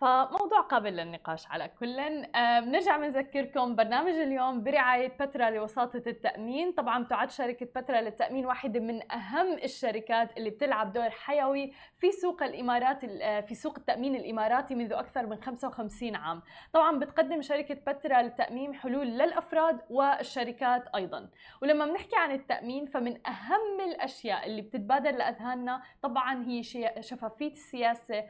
فموضوع 0.00 0.60
قابل 0.60 0.96
للنقاش 0.96 1.46
على 1.46 1.68
كل. 1.68 1.98
آه، 1.98 2.60
بنرجع 2.60 2.96
بنذكركم 2.96 3.74
برنامج 3.76 4.12
اليوم 4.12 4.62
برعاية 4.62 5.08
بترا 5.20 5.50
لوساطة 5.50 6.02
التأمين. 6.06 6.72
طبعا 6.72 7.04
تعد 7.04 7.30
شركة 7.30 7.66
بترا 7.66 8.00
للتأمين 8.00 8.46
واحدة 8.46 8.80
من 8.80 9.12
أهم 9.12 9.52
الشركات 9.52 10.36
اللي 10.36 10.50
بتلعب 10.50 10.92
دور 10.92 11.10
حيوي 11.10 11.72
في 11.94 12.12
سوق 12.12 12.42
الإمارات 12.42 13.04
آه، 13.04 13.40
في 13.40 13.54
سوق 13.54 13.78
التأمين 13.78 14.14
الإماراتي 14.16 14.74
منذ 14.74 14.92
أكثر 14.92 15.26
من 15.26 15.42
55 15.42 16.16
عام. 16.16 16.42
طبعا 16.72 16.98
بتقدم 16.98 17.42
شركة 17.42 17.74
بترا 17.74 18.22
للتأمين 18.22 18.74
حلول 18.74 19.06
للأفراد 19.06 19.80
والشركات 19.90 20.84
أيضا. 20.94 21.28
ولما 21.62 21.86
بنحكي 21.86 22.16
عن 22.16 22.32
التأمين 22.32 22.86
فمن 22.86 23.26
أهم 23.26 23.80
الأشياء 23.88 24.46
اللي 24.46 24.62
بتتبادر 24.62 25.10
لأذهاننا 25.10 25.82
طبعا 26.02 26.44
هي 26.46 26.62
شفافية 27.00 27.52
السياسة 27.52 28.24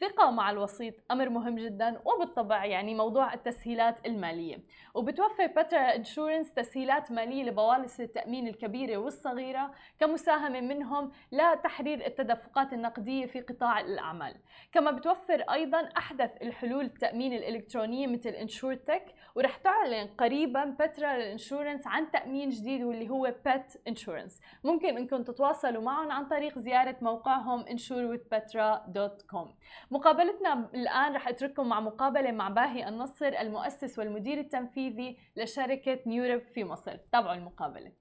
ثقة 0.00 0.30
مع 0.30 0.50
الوسيط 0.50 0.94
أمر 1.10 1.28
مهم 1.28 1.54
جدا 1.54 2.00
وبالطبع 2.04 2.64
يعني 2.64 2.94
موضوع 2.94 3.34
التسهيلات 3.34 4.06
المالية. 4.06 4.58
وبتوفر 4.94 5.46
بترا 5.46 5.94
insurance 5.96 6.54
تسهيلات 6.54 7.12
مالية 7.12 7.42
لبوالص 7.44 8.00
التأمين 8.00 8.48
الكبيرة 8.48 8.96
والصغيرة 8.96 9.70
كمساهمة 10.00 10.60
منهم 10.60 11.12
لتحرير 11.32 12.06
التدفقات 12.06 12.72
النقدية 12.72 13.26
في 13.26 13.40
قطاع 13.40 13.80
الأعمال. 13.80 14.36
كما 14.72 14.90
بتوفر 14.90 15.40
أيضا 15.40 15.88
أحدث 15.98 16.30
الحلول 16.42 16.84
التأمين 16.84 17.32
الإلكترونية 17.32 18.06
مثل 18.06 18.30
insurtech 18.30 19.04
ورح 19.34 19.56
تعلن 19.56 20.08
قريبا 20.18 20.64
بترا 20.64 21.16
لل 21.16 21.29
insurance 21.29 21.86
عن 21.86 22.10
تأمين 22.10 22.48
جديد 22.48 22.82
واللي 22.82 23.10
هو 23.10 23.34
pet 23.46 23.80
insurance 23.88 24.40
ممكن 24.64 24.96
إنكم 24.96 25.22
تتواصلوا 25.22 25.82
معهم 25.82 26.12
عن 26.12 26.26
طريق 26.26 26.58
زيارة 26.58 26.96
موقعهم 27.02 27.64
insurewithpetra.com 27.64 29.48
مقابلتنا 29.94 30.70
الآن 30.74 31.14
رح 31.14 31.28
أترككم 31.28 31.68
مع 31.68 31.80
مقابلة 31.80 32.32
مع 32.32 32.48
باهي 32.48 32.88
النصر 32.88 33.26
المؤسس 33.26 33.98
والمدير 33.98 34.38
التنفيذي 34.38 35.18
لشركة 35.36 36.00
نيورب 36.06 36.42
في 36.54 36.64
مصر. 36.64 36.96
تابعوا 37.12 37.34
المقابلة. 37.34 37.92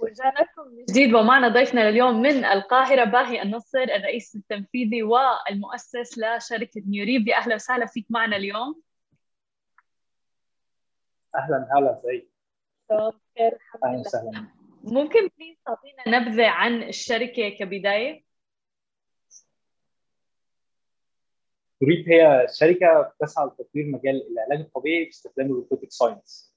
ورجعنا 0.00 0.38
لكم 0.38 0.68
من 0.76 0.84
جديد 0.84 1.14
ومعنا 1.14 1.48
ضيفنا 1.48 1.90
لليوم 1.90 2.22
من 2.22 2.44
القاهرة 2.44 3.04
باهي 3.04 3.42
النصر 3.42 3.78
الرئيس 3.82 4.36
التنفيذي 4.36 5.02
والمؤسس 5.02 6.18
لشركة 6.18 6.82
نيوريب. 6.86 7.28
يا 7.28 7.36
أهلا 7.36 7.54
وسهلا 7.54 7.86
فيك 7.86 8.06
معنا 8.10 8.36
اليوم. 8.36 8.82
أهلا 11.34 11.68
هلا 11.76 11.98
ازيك 11.98 12.28
خير 13.38 13.52
الحمد 13.56 13.84
أهلا 13.84 13.92
لله. 13.92 14.00
وسهلا. 14.00 14.46
ممكن 14.84 15.28
please 15.38 15.56
تعطينا 15.66 16.18
نبذة 16.18 16.46
عن 16.46 16.82
الشركة 16.82 17.48
كبداية؟ 17.48 18.27
نيوريب 21.80 22.08
هي 22.08 22.46
شركة 22.58 23.02
بتسعى 23.02 23.46
لتطوير 23.46 23.86
مجال 23.86 24.26
العلاج 24.32 24.60
الطبيعي 24.60 25.04
باستخدام 25.04 25.46
ال 25.46 25.52
robotic 25.52 25.92
science 25.92 26.54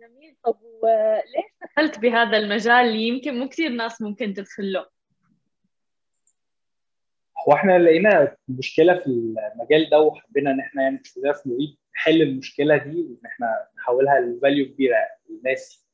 جميل. 0.00 0.36
طب 0.44 0.58
وليش 0.62 1.44
دخلت 1.62 1.98
بهذا 1.98 2.36
المجال؟ 2.36 2.72
اللي 2.86 3.02
يمكن 3.02 3.38
مو 3.38 3.48
كثير 3.48 3.70
ناس 3.70 4.02
ممكن 4.02 4.34
تدخل 4.34 4.72
له؟ 4.72 4.86
هو 7.48 7.52
إحنا 7.52 7.78
لقينا 7.78 8.36
مشكلة 8.48 8.98
في 8.98 9.06
المجال 9.06 9.90
ده 9.90 10.00
وحبينا 10.00 10.50
ان 10.50 10.60
إحنا 10.60 10.82
يعني 10.82 10.98
في 11.04 11.20
في 11.42 11.48
نيوريب 11.48 11.76
نحل 11.96 12.22
المشكلة 12.22 12.76
دي 12.76 13.02
وان 13.02 13.18
إحنا 13.26 13.68
نحولها 13.76 14.20
ل 14.20 14.28
value 14.28 14.66
كبيرة 14.74 14.96
للناس 15.30 15.86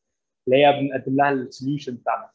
اللي 0.49 0.67
هي 0.67 0.73
بنقدم 0.73 1.17
لها 1.17 1.31
ال 1.31 1.38
solution 1.38 1.95
بتاعنا. 1.95 2.31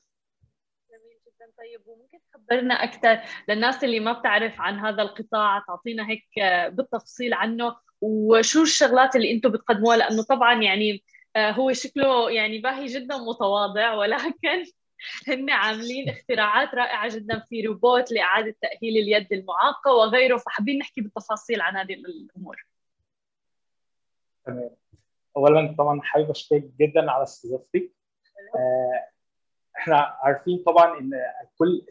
طيب 1.61 1.87
وممكن 1.87 2.19
تخبرنا 2.33 2.73
أكثر 2.73 3.19
للناس 3.49 3.83
اللي 3.83 3.99
ما 3.99 4.13
بتعرف 4.13 4.61
عن 4.61 4.79
هذا 4.79 5.01
القطاع 5.01 5.63
تعطينا 5.67 6.09
هيك 6.09 6.25
بالتفصيل 6.73 7.33
عنه 7.33 7.75
وشو 8.01 8.61
الشغلات 8.61 9.15
اللي 9.15 9.31
أنتم 9.31 9.49
بتقدموها؟ 9.49 9.97
لأنه 9.97 10.23
طبعا 10.23 10.61
يعني 10.61 11.03
آه، 11.35 11.51
هو 11.51 11.73
شكله 11.73 12.31
يعني 12.31 12.59
باهي 12.59 12.85
جدا 12.85 13.17
متواضع 13.17 13.93
ولكن 13.93 14.63
هن 15.27 15.49
عاملين 15.49 16.09
اختراعات 16.09 16.75
رائعة 16.75 17.15
جدا 17.15 17.39
في 17.39 17.61
روبوت 17.61 18.11
لإعادة 18.11 18.55
تأهيل 18.61 18.97
اليد 18.97 19.33
المعاقة 19.33 19.93
وغيره 19.93 20.37
فحابين 20.37 20.77
نحكي 20.77 21.01
بالتفاصيل 21.01 21.61
عن 21.61 21.77
هذه 21.77 21.93
الأمور. 21.93 22.65
تمام. 24.45 24.69
اولا 25.37 25.75
طبعا 25.77 26.01
حابب 26.01 26.29
أشكرك 26.29 26.63
جدا 26.79 27.11
على 27.11 27.23
استضافتك. 27.23 27.91
آه، 28.55 29.10
إحنا 29.81 29.95
عارفين 29.97 30.63
طبعا 30.65 30.99
إن 30.99 31.11
كل 31.57 31.81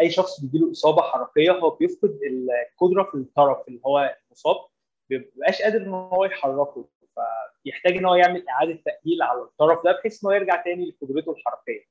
أي 0.00 0.10
شخص 0.10 0.40
بيجيله 0.40 0.70
إصابة 0.70 1.02
حركية 1.02 1.50
هو 1.52 1.70
بيفقد 1.70 2.18
القدرة 2.30 3.02
في 3.10 3.14
الطرف 3.14 3.68
اللي 3.68 3.80
هو 3.86 4.16
المصاب 4.26 4.56
ما 5.10 5.18
بيبقاش 5.18 5.62
قادر 5.62 5.78
إن 5.82 5.88
هو 5.88 6.24
يحركه 6.24 6.88
فيحتاج 7.64 7.96
إن 7.96 8.04
هو 8.04 8.14
يعمل 8.14 8.48
إعادة 8.48 8.78
تأهيل 8.84 9.22
على 9.22 9.42
الطرف 9.42 9.84
ده 9.84 9.92
بحيث 9.92 10.24
إن 10.24 10.30
هو 10.30 10.34
يرجع 10.36 10.62
تاني 10.62 10.90
لقدرته 11.02 11.32
الحركية. 11.32 11.84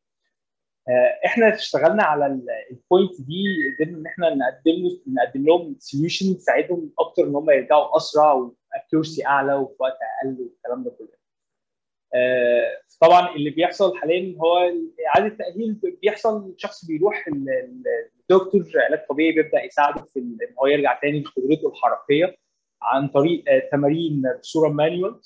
آه، 0.90 1.20
إحنا 1.26 1.56
اشتغلنا 1.56 2.04
على 2.04 2.26
ال 2.72 2.80
point 2.80 3.22
دي 3.22 3.44
قدرنا 3.80 3.98
إن 3.98 4.06
إحنا 4.06 4.30
نقدم 4.36 5.00
نقدم 5.08 5.46
لهم 5.46 5.76
solution 5.80 6.38
تساعدهم 6.38 6.92
أكتر 7.00 7.24
إن 7.24 7.36
هم 7.36 7.50
يرجعوا 7.50 7.98
أسرع 7.98 8.34
و 8.34 8.44
accuracy 8.44 9.26
أعلى 9.26 9.54
وفي 9.54 9.76
وقت 9.80 9.98
أقل 10.24 10.38
والكلام 10.42 10.84
ده 10.84 10.92
كله. 10.92 11.21
آه، 12.16 12.78
طبعا 13.02 13.36
اللي 13.36 13.50
بيحصل 13.50 13.98
حاليا 13.98 14.36
هو 14.40 14.58
إعادة 15.08 15.28
التاهيل 15.28 15.80
بيحصل 16.02 16.50
الشخص 16.50 16.86
بيروح 16.86 17.26
الدكتور 17.28 18.64
علاج 18.76 19.00
طبيعي 19.10 19.32
بيبدأ 19.32 19.64
يساعده 19.64 20.04
في 20.14 20.20
إن 20.20 20.38
هو 20.62 20.68
يرجع 20.68 21.00
تاني 21.02 21.20
لقدرته 21.24 21.70
الحركية 21.70 22.36
عن 22.82 23.08
طريق 23.08 23.44
آه، 23.48 23.70
تمارين 23.72 24.24
بصورة 24.42 24.70
manual 24.70 25.20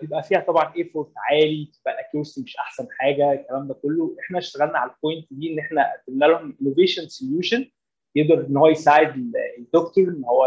بيبقى 0.00 0.22
فيها 0.22 0.40
طبعا 0.40 0.72
effort 0.76 1.12
عالي 1.16 1.64
بتبقى 1.72 1.94
ال 1.94 1.99
accuracy 1.99 2.42
مش 2.42 2.56
أحسن 2.56 2.86
حاجة 2.90 3.32
الكلام 3.32 3.68
ده 3.68 3.74
كله. 3.74 4.16
إحنا 4.20 4.38
اشتغلنا 4.38 4.78
على 4.78 4.90
ال 4.90 4.96
point 4.96 5.26
دي 5.30 5.52
إن 5.52 5.58
إحنا 5.58 5.92
قدمنا 6.08 6.24
لهم 6.26 6.56
innovation 6.62 7.08
solution 7.08 7.70
يقدر 8.14 8.46
إن 8.46 8.56
هو 8.56 8.66
يساعد 8.68 9.32
الدكتور 9.58 10.04
إن 10.08 10.24
هو 10.24 10.46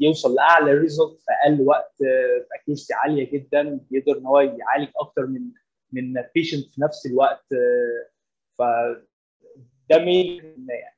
يوصل 0.00 0.34
لأعلى 0.34 0.72
result 0.72 1.18
في 1.20 1.26
أقل 1.44 1.62
وقت 1.62 1.94
ب 2.50 2.55
accuracy 2.55 2.94
عالية 2.94 3.30
جدا 3.30 3.80
يقدر 3.90 4.18
إن 4.18 4.26
هو 4.26 4.40
يعالج 4.40 4.88
أكتر 4.96 5.26
من 5.26 5.50
من 5.92 6.22
patient 6.34 6.74
في 6.74 6.80
نفس 6.80 7.06
الوقت 7.06 7.46
ف 8.58 8.62
ده 9.90 9.98
مين 9.98 10.66
يعني. 10.68 10.96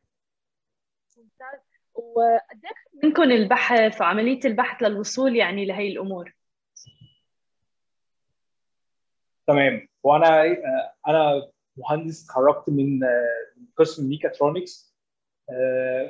ممتاز. 1.16 1.60
وقد 1.94 2.60
منكم 3.02 3.22
البحث 3.22 4.00
وعمليه 4.00 4.40
البحث 4.44 4.82
للوصول 4.82 5.36
يعني 5.36 5.64
لهي 5.66 5.88
الأمور؟ 5.88 6.34
تمام. 9.46 9.88
وأنا 10.02 10.42
أنا 11.08 11.50
مهندس 11.76 12.24
اتخرجت 12.24 12.68
من 12.68 13.00
قسم 13.76 14.08
ميكاترونكس 14.08 14.89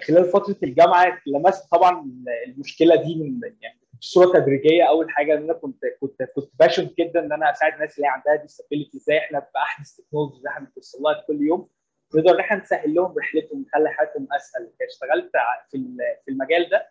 خلال 0.07 0.25
فترة 0.25 0.57
الجامعة 0.63 1.19
لمست 1.27 1.71
طبعا 1.71 2.13
المشكلة 2.47 2.97
دي 2.97 3.15
من 3.17 3.41
يعني 3.61 3.81
بصوره 4.01 4.33
تدريجية. 4.41 4.85
أول 4.89 5.11
حاجة 5.11 5.35
إن 5.35 5.43
أنا 5.45 5.53
كنت 5.53 5.79
كنت 6.01 6.23
كنت 6.23 6.51
passion 6.61 6.91
جدا 6.99 7.21
إن 7.21 7.33
أنا 7.33 7.51
أساعد 7.51 7.73
الناس 7.73 7.97
اللي 7.97 8.09
عندها 8.09 8.35
disability 8.37 8.97
إزاي 8.97 9.19
إحنا 9.19 9.47
باحدث 9.55 9.93
تكنولوجي 9.97 10.37
اللي 10.39 10.49
إحنا 10.51 10.67
بنوصل 10.77 11.03
لها 11.03 11.25
كل 11.27 11.43
يوم. 11.43 11.69
نقدر 12.15 12.35
إن 12.35 12.41
إحنا 12.41 12.57
نسهل 12.57 12.95
لهم 12.95 13.15
رحلتهم 13.19 13.65
نخلي 13.69 13.89
حياتهم 13.91 14.29
أسهل. 14.33 14.71
اشتغلت 14.91 15.31
في 15.71 15.79
في 16.25 16.31
المجال 16.31 16.69
ده 16.71 16.91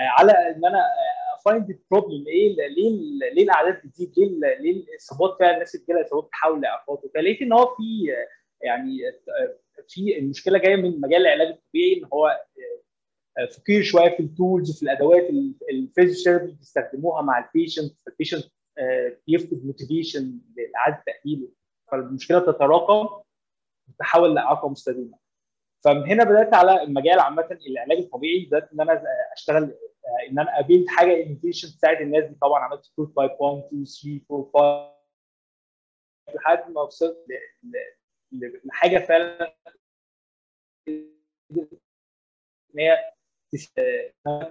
على 0.00 0.32
إن 0.32 0.64
أنا 0.64 0.84
find 1.44 1.70
ال 1.70 1.77
problem 1.77 2.24
إيه 2.26 2.50
ال- 2.50 2.74
ليه 2.74 3.30
ليه 3.34 3.42
الأعداد 3.44 3.80
بتزيد؟ 3.84 4.12
ليه 4.18 4.54
ليه 4.58 4.84
الاصابات 4.84 5.38
فعلا 5.40 5.54
الناس 5.54 5.76
بتجيلها 5.76 6.02
اصابات 6.02 6.28
تحول 6.32 6.60
لاعاقات 6.60 7.02
فلقيت 7.14 7.42
إن 7.42 7.52
هو 7.52 7.66
في 7.66 7.82
آه، 8.12 8.28
يعني 8.66 8.98
آه، 9.08 9.54
في 9.88 10.18
المشكلة 10.18 10.58
جاية 10.58 10.76
من 10.76 11.00
مجال 11.00 11.20
العلاج 11.26 11.48
الطبيعي 11.48 11.98
إن 11.98 12.08
هو 12.12 12.26
آه، 13.38 13.46
فقير 13.46 13.82
شوية 13.82 14.16
في 14.16 14.20
ال 14.20 14.28
tools 14.28 14.70
وفي 14.70 14.82
الأدوات 14.82 15.30
ال 15.70 15.76
physiotherapy 15.76 16.52
بيستخدموها 16.52 17.22
مع 17.22 17.38
ال 17.38 17.46
patient 17.46 18.00
فال 18.06 18.14
patient 18.14 18.44
بيفقد 19.26 19.66
motivation 19.66 20.38
لإعادة 20.56 21.02
تأهيله. 21.06 21.48
فالمشكلة 21.92 22.38
تتراكم 22.38 23.22
وتتحول 23.88 24.34
لاعاقه 24.34 24.68
مستديمة. 24.68 25.18
فمن 25.84 26.06
هنا 26.06 26.24
بدأت 26.24 26.54
على 26.54 26.82
المجال 26.82 27.20
عامة 27.20 27.58
العلاج 27.66 27.98
الطبيعي. 27.98 28.44
بدأت 28.44 28.72
إن 28.72 28.80
أنا 28.80 29.02
أشتغل 29.36 29.62
آه، 29.62 30.30
إن 30.30 30.38
أنا 30.38 30.54
قابلت 30.56 30.88
حاجة 30.88 31.22
innovation 31.22 31.68
تساعد 31.68 32.00
الناس 32.00 32.24
دي. 32.24 32.34
طبعا 32.40 32.60
عملت 32.64 32.92
prototype 32.96 33.30
1 33.40 33.62
2 33.72 33.84
3 34.28 34.44
4 34.56 34.98
5 36.28 36.34
لحد 36.34 36.70
ما 36.70 36.80
وصلت 36.82 37.26
لحاجة 38.64 38.98
فعلا 38.98 39.54
إن 40.88 42.78
هي 42.78 43.12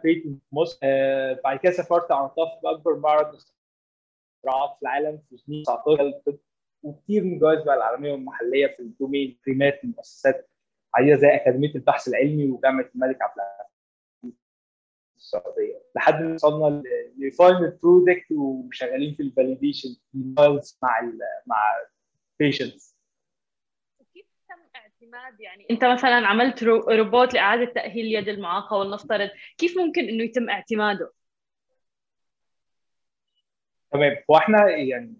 في 0.01 0.37
مصر. 0.51 0.79
آه، 0.83 1.41
بعد 1.43 1.59
كده 1.59 1.71
سافرت 1.71 2.11
عرضتها 2.11 2.59
في 2.61 2.69
أكبر 2.69 2.95
معرض 2.99 3.35
اختراعات 3.35 4.75
في 4.75 4.81
العالم 4.81 5.17
في 5.29 5.35
2019 5.35 6.37
وكتير 6.83 7.23
من 7.23 7.33
الجوائز 7.33 7.63
بقى 7.63 7.75
العالمية 7.75 8.11
والمحلية 8.11 8.67
في 8.67 8.79
الدومين 8.79 9.39
بريمات 9.45 9.85
من 9.85 9.91
مؤسسات 9.97 10.49
عديده 10.93 11.15
زي 11.15 11.27
أكاديمية 11.35 11.75
البحث 11.75 12.07
العلمي 12.07 12.51
وجامعة 12.51 12.89
الملك 12.95 13.21
عبد 13.21 13.33
العزيز 13.39 14.37
السعودية. 15.17 15.83
لحد 15.95 16.21
ما 16.21 16.33
وصلنا 16.33 16.83
ل 17.17 17.28
final 17.28 17.79
product 17.83 18.31
وشغالين 18.31 19.15
في 19.15 19.23
ال 19.23 19.29
validation 19.29 19.89
مع 20.83 21.01
مع 21.47 21.57
patients 22.39 22.96
اعتماد 25.13 25.39
يعني 25.41 25.65
انت 25.71 25.85
مثلا 25.85 26.27
عملت 26.27 26.63
رو- 26.63 26.89
روبوت 26.89 27.33
لإعادة 27.33 27.65
تأهيل 27.65 28.05
يد 28.15 28.29
المعاقة 28.29 28.77
ولنفترض 28.77 29.29
كيف 29.57 29.77
ممكن 29.77 30.01
إنه 30.09 30.23
يتم 30.23 30.49
اعتماده؟ 30.49 31.11
تمام 33.91 34.15
هو 34.31 34.37
إحنا 34.37 34.69
يعني 34.69 35.13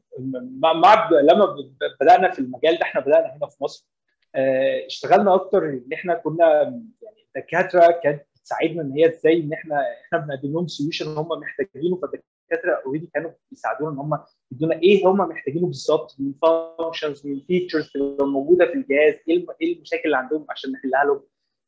مع 0.51 1.09
لما 1.11 1.55
بدأنا 2.01 2.31
في 2.31 2.39
المجال 2.39 2.75
ده 2.75 2.81
إحنا 2.81 3.01
بدأنا 3.01 3.35
هنا 3.37 3.47
في 3.47 3.63
مصر 3.63 3.87
آه، 4.35 4.85
اشتغلنا 4.85 5.35
أكتر 5.35 5.69
إن 5.69 5.89
إحنا 5.93 6.13
كنا 6.13 6.61
يعني 7.01 7.27
الدكاترة 7.35 7.99
كانت 8.03 8.23
بتساعدنا 8.35 8.81
إن 8.81 8.91
هي 8.91 9.07
إزاي 9.09 9.39
إن 9.39 9.53
إحنا 9.53 9.85
إحنا 10.05 10.19
بنقدم 10.19 10.53
لهم 10.53 10.67
solution 10.67 11.05
هم 11.17 11.27
محتاجينه 11.39 11.95
فالدكاتره 12.49 12.81
already 12.85 13.09
كانوا 13.13 13.31
بيساعدونا 13.51 13.91
إن 13.91 13.97
هم 13.97 14.19
يدونا 14.51 14.81
إيه 14.81 15.07
هم 15.07 15.17
محتاجينه 15.17 15.67
بالظبط 15.67 16.15
من 16.19 16.33
functions 16.41 17.27
من 17.27 17.41
features 17.47 17.91
موجودة 18.21 18.65
في 18.65 18.73
الجهاز 18.73 19.13
إيه 19.27 19.35
الم- 19.37 19.47
إيه 19.61 19.75
المشاكل 19.75 20.01
اللي 20.05 20.17
عندهم 20.17 20.45
عشان 20.49 20.71
نحلها 20.71 21.03
لهم. 21.05 21.23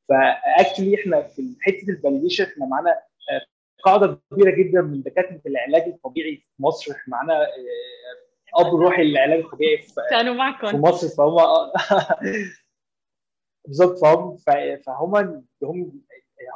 ف 0.09 0.19
actually 0.19 0.95
إحنا 0.95 1.21
في 1.21 1.55
حتة 1.61 1.89
ال 1.89 1.94
validation 1.94 2.43
إحنا 2.43 2.65
معانا 2.65 2.89
آه، 2.91 3.45
قاعدة 3.83 4.19
كبيرة 4.31 4.55
جدا 4.55 4.81
من 4.81 5.01
دكاترة 5.01 5.41
العلاج 5.45 5.81
الطبيعي 5.81 6.35
في 6.35 6.63
مصر. 6.63 6.91
إحنا 6.91 7.03
معانا 7.07 7.33
آه، 7.43 8.61
أب 8.61 8.75
روحي 8.75 9.03
للعلاج 9.03 9.39
الطبيعي 9.39 9.77
في 9.77 9.93
كانوا 10.09 10.33
في 10.33 10.37
معكم 10.39 10.81
مصر 10.81 11.07
فهم 11.07 11.37
بالظبط 13.67 13.99
فهم 13.99 14.37
فهم 14.85 15.15
هم 15.63 16.01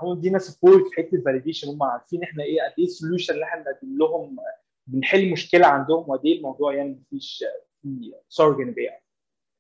هم 0.02 0.20
دينا 0.22 0.40
سبورت 0.40 0.88
في 0.88 0.96
حتة 0.96 1.16
الفاليديشن 1.16 1.68
هم 1.68 1.84
عارفين 1.84 2.24
إحنا 2.24 2.44
إيه 2.44 2.62
قد 2.62 2.74
إيه 2.80 2.86
السوليوشن 2.86 3.34
اللي 3.34 3.46
إحنا 3.46 3.62
بنقدم 3.62 3.98
لهم 3.98 4.36
بنحل 4.88 5.32
مشكلة 5.32 5.68
عندهم 5.68 6.10
وقد 6.10 6.26
إيه 6.26 6.38
الموضوع 6.38 6.74
يعني 6.74 7.02
مفيش 7.02 7.44
في 7.82 8.14
صار 8.30 8.58
جانبيه 8.58 9.00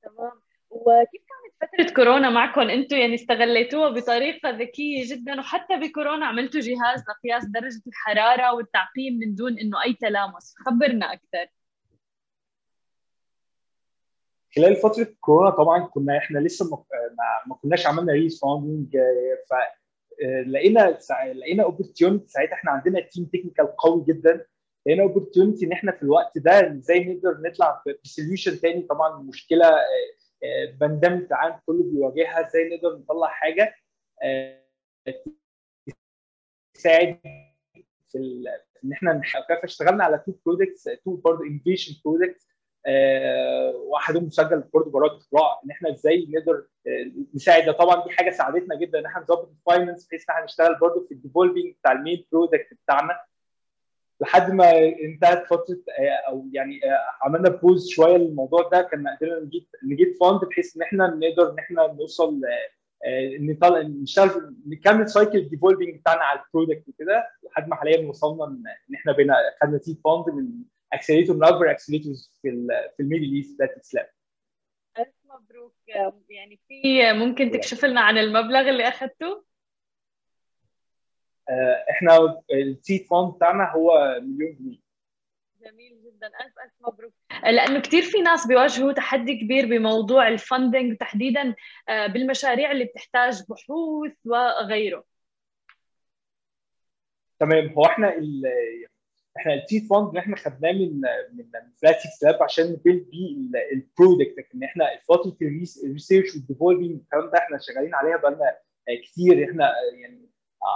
تمام. 0.03 0.32
وكيف 0.70 1.22
كانت 1.22 1.72
فترة 1.72 1.96
كورونا 1.96 2.30
معكم؟ 2.30 2.62
أنتم 2.62 2.98
يعني 2.98 3.15
استغليتوها 3.15 3.89
بطريقة 3.89 4.50
ذكية 4.50 5.15
جدا 5.15 5.39
وحتى 5.39 5.77
بكورونا 5.77 6.25
عملتوا 6.25 6.62
جهاز 6.62 7.03
لقياس 7.10 7.46
درجة 7.46 7.82
الحرارة 7.88 8.53
والتعقيم 8.53 9.20
من 9.20 9.36
دون 9.36 9.59
إنه 9.59 9.83
أي 9.83 9.94
تلامس. 9.94 10.55
خبرنا 10.66 11.14
أكثر. 11.14 11.48
خلال 14.55 14.75
فترة 14.75 15.07
كورونا 15.20 15.50
طبعا 15.50 15.88
كنا 15.88 16.18
إحنا 16.18 16.40
لسه 16.40 16.86
ما 17.48 17.55
كناش 17.55 17.88
عملنا 17.88 18.14
raise 18.13 18.42
funding 18.42 18.98
ف 19.50 19.53
آه، 19.53 19.82
لقينا 20.47 20.97
لقينا 21.33 21.63
opportunity 21.63 22.27
ساعتها 22.27 22.53
إحنا 22.53 22.71
عندنا 22.71 22.99
team 23.00 23.25
technical 23.25 23.75
قوي 23.75 24.05
جدا. 24.07 24.45
لقينا 24.85 25.03
opportunity 25.03 25.66
إن 25.65 25.71
إحنا 25.71 25.91
في 25.91 26.03
الوقت 26.03 26.37
ده 26.37 26.71
إزاي 26.71 27.13
نقدر 27.13 27.41
نطلع 27.41 27.83
ب 28.03 28.10
solution 28.10 28.59
تاني. 28.59 28.81
طبعا 28.81 29.21
مشكلة 29.21 29.67
آه، 29.67 29.79
آه، 30.43 30.71
pandemic 30.79 31.31
العالم 31.31 31.59
كله 31.65 31.83
بيواجهها. 31.83 32.47
إزاي 32.47 32.69
نقدر 32.75 32.97
نطلع 32.97 33.27
حاجة 33.27 33.75
آه، 34.23 34.63
تساعد 36.73 37.19
في 38.09 38.43
إن 38.85 38.91
إحنا 38.91 39.21
فاشتغلنا 39.61 40.03
على 40.03 40.23
two 40.25 40.33
products 40.46 40.83
two 40.83 41.16
برضه 41.15 41.43
innovation 41.46 42.01
products 42.05 42.48
واحدهم 43.87 44.24
مسجل 44.25 44.63
برضه 44.74 44.91
براءه 44.91 45.17
اختراع 45.17 45.61
إن 45.65 45.72
إحنا 45.72 45.91
إزاي 45.91 46.27
نقدر 46.29 46.65
آه، 46.87 47.11
نساعد 47.35 47.74
طبعا 47.74 48.03
دي 48.03 48.09
حاجة 48.09 48.31
ساعدتنا 48.31 48.75
جدا 48.75 49.00
إن 49.00 49.05
إحنا 49.05 49.22
نظبط 49.22 49.50
ال 49.50 49.57
finance 49.57 50.07
بحيث 50.07 50.29
إن 50.29 50.33
إحنا 50.35 50.46
نشتغل 50.46 50.75
برضه 50.79 51.05
في 51.07 51.13
ال 51.13 51.19
developing 51.19 51.75
بتاع 51.79 51.91
ال 51.92 51.98
main 51.98 52.25
product 52.31 52.74
بتاعنا. 52.85 53.19
لحد 54.22 54.51
ما 54.51 54.72
انتهت 55.03 55.48
فترة 55.48 55.77
آه، 56.00 56.29
أو 56.29 56.48
يعني 56.53 56.79
آه، 56.91 57.00
عملنا 57.22 57.50
pause 57.50 57.89
شوية 57.89 58.17
للموضوع 58.17 58.69
ده 58.69 58.81
كان 58.81 59.07
قدرنا 59.07 59.39
نجيب 59.39 59.65
نجيب 59.83 60.15
fund 60.22 60.42
بحيث 60.41 60.75
إن 60.77 60.81
إحنا 60.81 61.07
نقدر 61.07 61.51
إن 61.51 61.59
إحنا 61.59 61.87
نوصل 61.87 62.41
آه، 62.46 63.07
آه، 63.07 63.37
نشتغل 63.87 64.55
نكمل 64.67 65.09
cycle 65.09 65.37
ال 65.37 65.43
developing 65.43 66.00
بتاعنا 66.00 66.22
على 66.22 66.39
ال 66.39 66.46
product 66.46 66.89
وكده. 66.89 67.27
لحد 67.43 67.67
ما 67.69 67.75
حاليا 67.75 68.09
وصلنا 68.09 68.46
إن 68.46 68.96
إحنا 68.96 69.11
بقينا 69.11 69.35
خدنا 69.61 69.77
seed 69.77 69.98
fund 70.05 70.29
من 70.35 70.50
accelerator 70.94 71.35
من 71.36 71.44
أكبر 71.44 71.72
accelerators 71.72 72.31
في 72.42 72.68
في 72.98 73.03
ال 73.03 73.08
Middle 73.08 73.35
East 73.35 73.59
ذات 73.62 73.86
سلاب 73.86 74.10
ألف 75.00 75.16
مبروك. 75.25 75.75
يعني 76.29 76.60
في 76.68 77.14
ممكن 77.14 77.51
تكشف 77.51 77.86
لنا 77.86 78.01
عن 78.01 78.18
المبلغ 78.18 78.70
اللي 78.70 78.88
اخذته؟ 78.88 79.44
إحنا 81.90 82.42
ال 82.53 82.64
seed 82.64 83.05
fund 83.05 83.33
بتاعنا 83.34 83.72
هو 83.72 84.20
مليون 84.22 84.56
جنيه. 84.56 84.79
جميل 85.62 86.03
جدا. 86.03 86.27
الف 86.27 86.53
ألف 86.66 86.74
مبروك. 86.79 87.14
لأنه 87.44 87.79
كثير 87.79 88.01
في 88.03 88.22
ناس 88.22 88.48
بيواجهوا 88.48 88.92
تحدي 88.92 89.40
كبير 89.40 89.66
بموضوع 89.66 90.27
ال 90.27 90.36
funding 90.36 90.98
تحديدا 90.98 91.56
آه، 91.90 92.08
بالمشاريع 92.08 92.72
اللي 92.72 92.86
بتحتاج 92.86 93.44
بحوث 93.50 94.14
وغيره. 94.25 95.03
تمام. 97.40 97.70
هو 97.70 97.86
إحنا 97.86 98.18
ال 98.18 98.44
إحنا 99.37 99.53
ال 99.53 99.60
seed 99.60 99.87
fund 99.87 100.07
اللي 100.07 100.19
إحنا 100.19 100.35
خدناه 100.35 100.72
من 100.72 101.01
من 101.33 101.46
Flat6Labs 101.81 102.44
عشان 102.43 102.65
ن 102.72 102.78
build 102.78 103.09
بيه 103.09 103.35
ال 103.74 103.81
product 103.81 104.37
لكن 104.37 104.63
إحنا 104.63 104.85
فتره 105.09 105.37
ال 105.85 105.91
research 105.91 106.35
وال 106.35 106.46
developing 106.46 107.00
الكلام 107.01 107.25
ده 107.31 107.37
إحنا 107.37 107.57
شغالين 107.61 107.96
عليها 107.96 108.17
بقالنا 108.17 108.57
كتير. 109.03 109.50
إحنا 109.50 109.72
يعني 110.01 110.29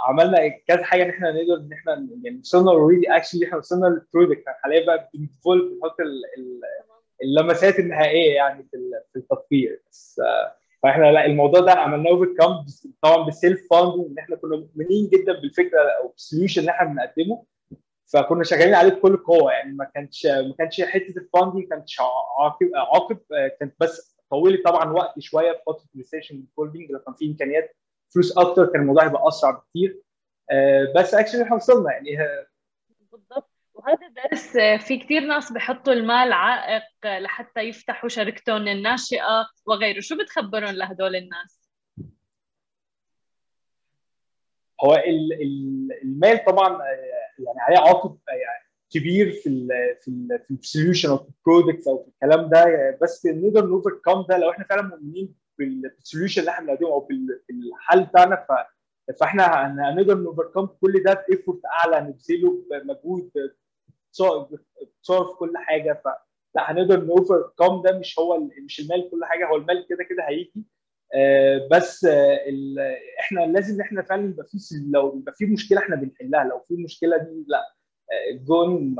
عملنا 0.08 0.48
كذا 0.66 0.84
حاجة 0.84 1.02
ان 1.02 1.08
إحنا 1.10 1.32
نقدر 1.32 1.54
ان 1.54 1.72
إحنا 1.72 2.08
يعني 2.24 2.38
وصلنا 2.38 2.70
already 2.70 3.16
actually 3.16 3.46
إحنا 3.46 3.58
وصلنا 3.58 3.86
لل 3.86 3.99
product 3.99 4.44
حاليا 4.46 4.86
بقى 4.86 5.10
بن 5.14 5.25
develop 5.25 5.62
بنحط 5.74 6.00
ال- 6.00 6.24
ال- 6.38 6.60
اللمسات 7.22 7.78
النهائية 7.78 8.34
يعني 8.34 8.62
في 8.70 8.76
ال- 8.76 9.02
في 9.12 9.18
التطبيق 9.18 9.82
بس 9.90 10.20
آه، 10.24 10.54
فاحنا 10.82 11.12
لا 11.12 11.26
الموضوع 11.26 11.60
ده 11.60 11.72
عملناه 11.72 12.10
overcome 12.10 12.64
طبعا 13.02 13.24
بال 13.24 13.36
self 13.36 13.60
funding 13.70 14.06
إن 14.10 14.18
إحنا 14.18 14.36
كنا 14.36 14.56
مؤمنين 14.56 15.08
جدا 15.12 15.32
بالفكرة 15.40 15.80
أو 16.02 16.08
بال 16.08 16.18
solution 16.18 16.60
اللي 16.60 16.70
إحنا 16.72 16.86
بنقدمه. 16.88 17.44
فكنا 18.12 18.44
شغالين 18.44 18.74
عليه 18.74 18.90
بكل 18.90 19.16
قوة 19.16 19.52
يعني 19.52 19.72
ما 19.72 19.84
كانش 19.84 20.26
ما 20.26 20.54
كانش 20.58 20.80
حتة 20.80 21.14
ال 21.18 21.23
funding 21.23 21.62
ما 21.62 21.68
كانتش 21.70 22.00
عائق 22.00 22.70
عائق 22.74 23.18
آه، 23.32 23.48
كانت 23.60 23.74
بس 23.80 24.16
طولت 24.30 24.64
طبعا 24.64 24.92
وقت 24.92 25.20
شوية 25.20 25.52
في 25.52 25.58
فترة 25.66 25.86
ال 25.94 26.00
research 26.00 26.44
developing 26.56 26.90
لو 26.90 26.98
كان 26.98 27.14
في 27.14 27.26
إمكانيات 27.26 27.76
فلوس 28.14 28.38
أكتر 28.38 28.66
كان 28.66 28.80
الموضوع 28.80 29.04
هيبقى 29.06 29.28
أسرع 29.28 29.50
بكتير. 29.50 30.00
آه، 30.50 30.92
بس 30.96 31.14
actually 31.14 31.42
إحنا 31.42 31.56
وصلنا 31.56 31.92
يعني 31.92 32.20
آه، 32.22 32.46
بالضبط. 33.12 33.50
وهذا 33.74 34.08
درس 34.08 34.52
في 34.86 34.98
كثير 34.98 35.20
ناس 35.22 35.52
بحطوا 35.52 35.92
المال 35.92 36.32
عائق 36.32 36.82
لحتى 37.04 37.60
يفتحوا 37.60 38.08
شركتهم 38.08 38.68
الناشئة 38.68 39.46
وغيره. 39.66 40.00
شو 40.00 40.16
بتخبرهم 40.18 40.74
لهدول 40.74 41.16
الناس؟ 41.16 41.68
هو 44.84 44.94
ال- 44.94 45.32
ال- 45.42 45.98
المال 46.02 46.44
طبعا 46.44 46.68
آه، 46.82 47.07
يعني 47.46 47.58
عليه 47.60 47.78
آه، 47.78 48.32
يعني 48.32 48.68
كبير 48.90 49.30
في 49.32 49.48
ال 49.48 49.68
في 50.02 50.08
ال 50.08 50.40
في 50.48 50.50
ال 50.54 50.60
solution 50.60 51.08
أو 51.10 51.16
في 51.18 51.28
ال 51.46 51.51
products 51.51 51.88
أو 51.88 52.02
في 52.04 52.08
الكلام 52.08 52.48
ده. 52.48 52.58
آه، 52.62 52.98
بس 53.02 53.26
نقدر 53.26 53.66
ن 53.66 53.90
overcome 54.04 54.24
ده 54.28 54.38
لو 54.38 54.50
إحنا 54.50 54.64
فعلا 54.64 54.82
مؤمنين 54.82 55.34
بال- 55.58 55.90
بال 55.96 56.05
solution 56.05 56.40
اللي 56.40 56.50
إحنا 56.50 56.66
بنقدمه 56.66 56.88
أو 56.88 57.00
بال- 57.00 57.42
بالحل 57.48 58.04
بتاعنا. 58.04 58.36
ف 58.36 58.52
فإحنا 59.20 59.44
هن- 59.66 59.80
هنقدر 59.80 60.14
ن 60.18 60.23
overcome 60.23 60.66
كل 60.66 61.02
ده 61.02 61.24
ب 61.28 61.33
effort 61.33 61.60
أعلى 61.66 62.00
نبذله 62.08 62.64
بمجهود 62.70 63.30
بتصور 64.10 65.24
في 65.28 65.34
كل 65.38 65.52
حاجة. 65.56 66.02
ف 66.04 66.08
لا 66.54 66.72
هنقدر 66.72 67.04
ن 67.04 67.13
overcome 67.13 67.82
ده. 67.82 67.98
مش 67.98 68.18
هو 68.18 68.40
مش 68.64 68.80
المال 68.80 69.10
كل 69.10 69.24
حاجة 69.24 69.46
هو 69.48 69.56
المال 69.56 69.86
كده 69.88 70.04
كده 70.04 70.28
هيجي. 70.28 70.64
بس 71.70 72.04
آه، 72.04 72.38
إحنا 73.20 73.40
لازم 73.40 73.80
إحنا 73.80 74.02
فعلا 74.02 74.28
يبقى 74.30 74.46
في 74.46 74.58
لو 74.90 75.18
يبقى 75.18 75.34
في 75.36 75.46
مشكلة 75.46 75.78
إحنا 75.78 75.96
بنحلها 75.96 76.44
لو 76.44 76.60
في 76.68 76.74
مشكلة 76.76 77.16
دي 77.16 77.44
لا. 77.48 77.74
آه، 78.12 78.36
go 78.46 78.70
on 78.70 78.94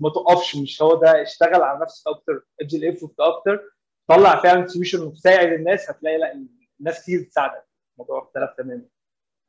ما, 0.00 0.10
تقفش 0.14 0.56
مش 0.56 0.82
هو 0.82 0.94
ده 1.00 1.22
اشتغل 1.22 1.62
على 1.62 1.80
نفسك 1.82 2.08
أكتر 2.08 2.42
ابذل 2.60 2.82
effort 2.84 3.20
أكتر 3.20 3.70
طلع 4.08 4.42
فعلا 4.42 4.66
solution 4.66 5.02
وتساعد 5.02 5.52
الناس 5.52 5.90
هتلاقي 5.90 6.18
لا 6.18 6.46
الناس 6.80 7.02
كتير 7.02 7.22
تساعدك. 7.22 7.64
الموضوع 7.94 8.22
اختلف 8.22 8.50
تماما. 8.58 8.82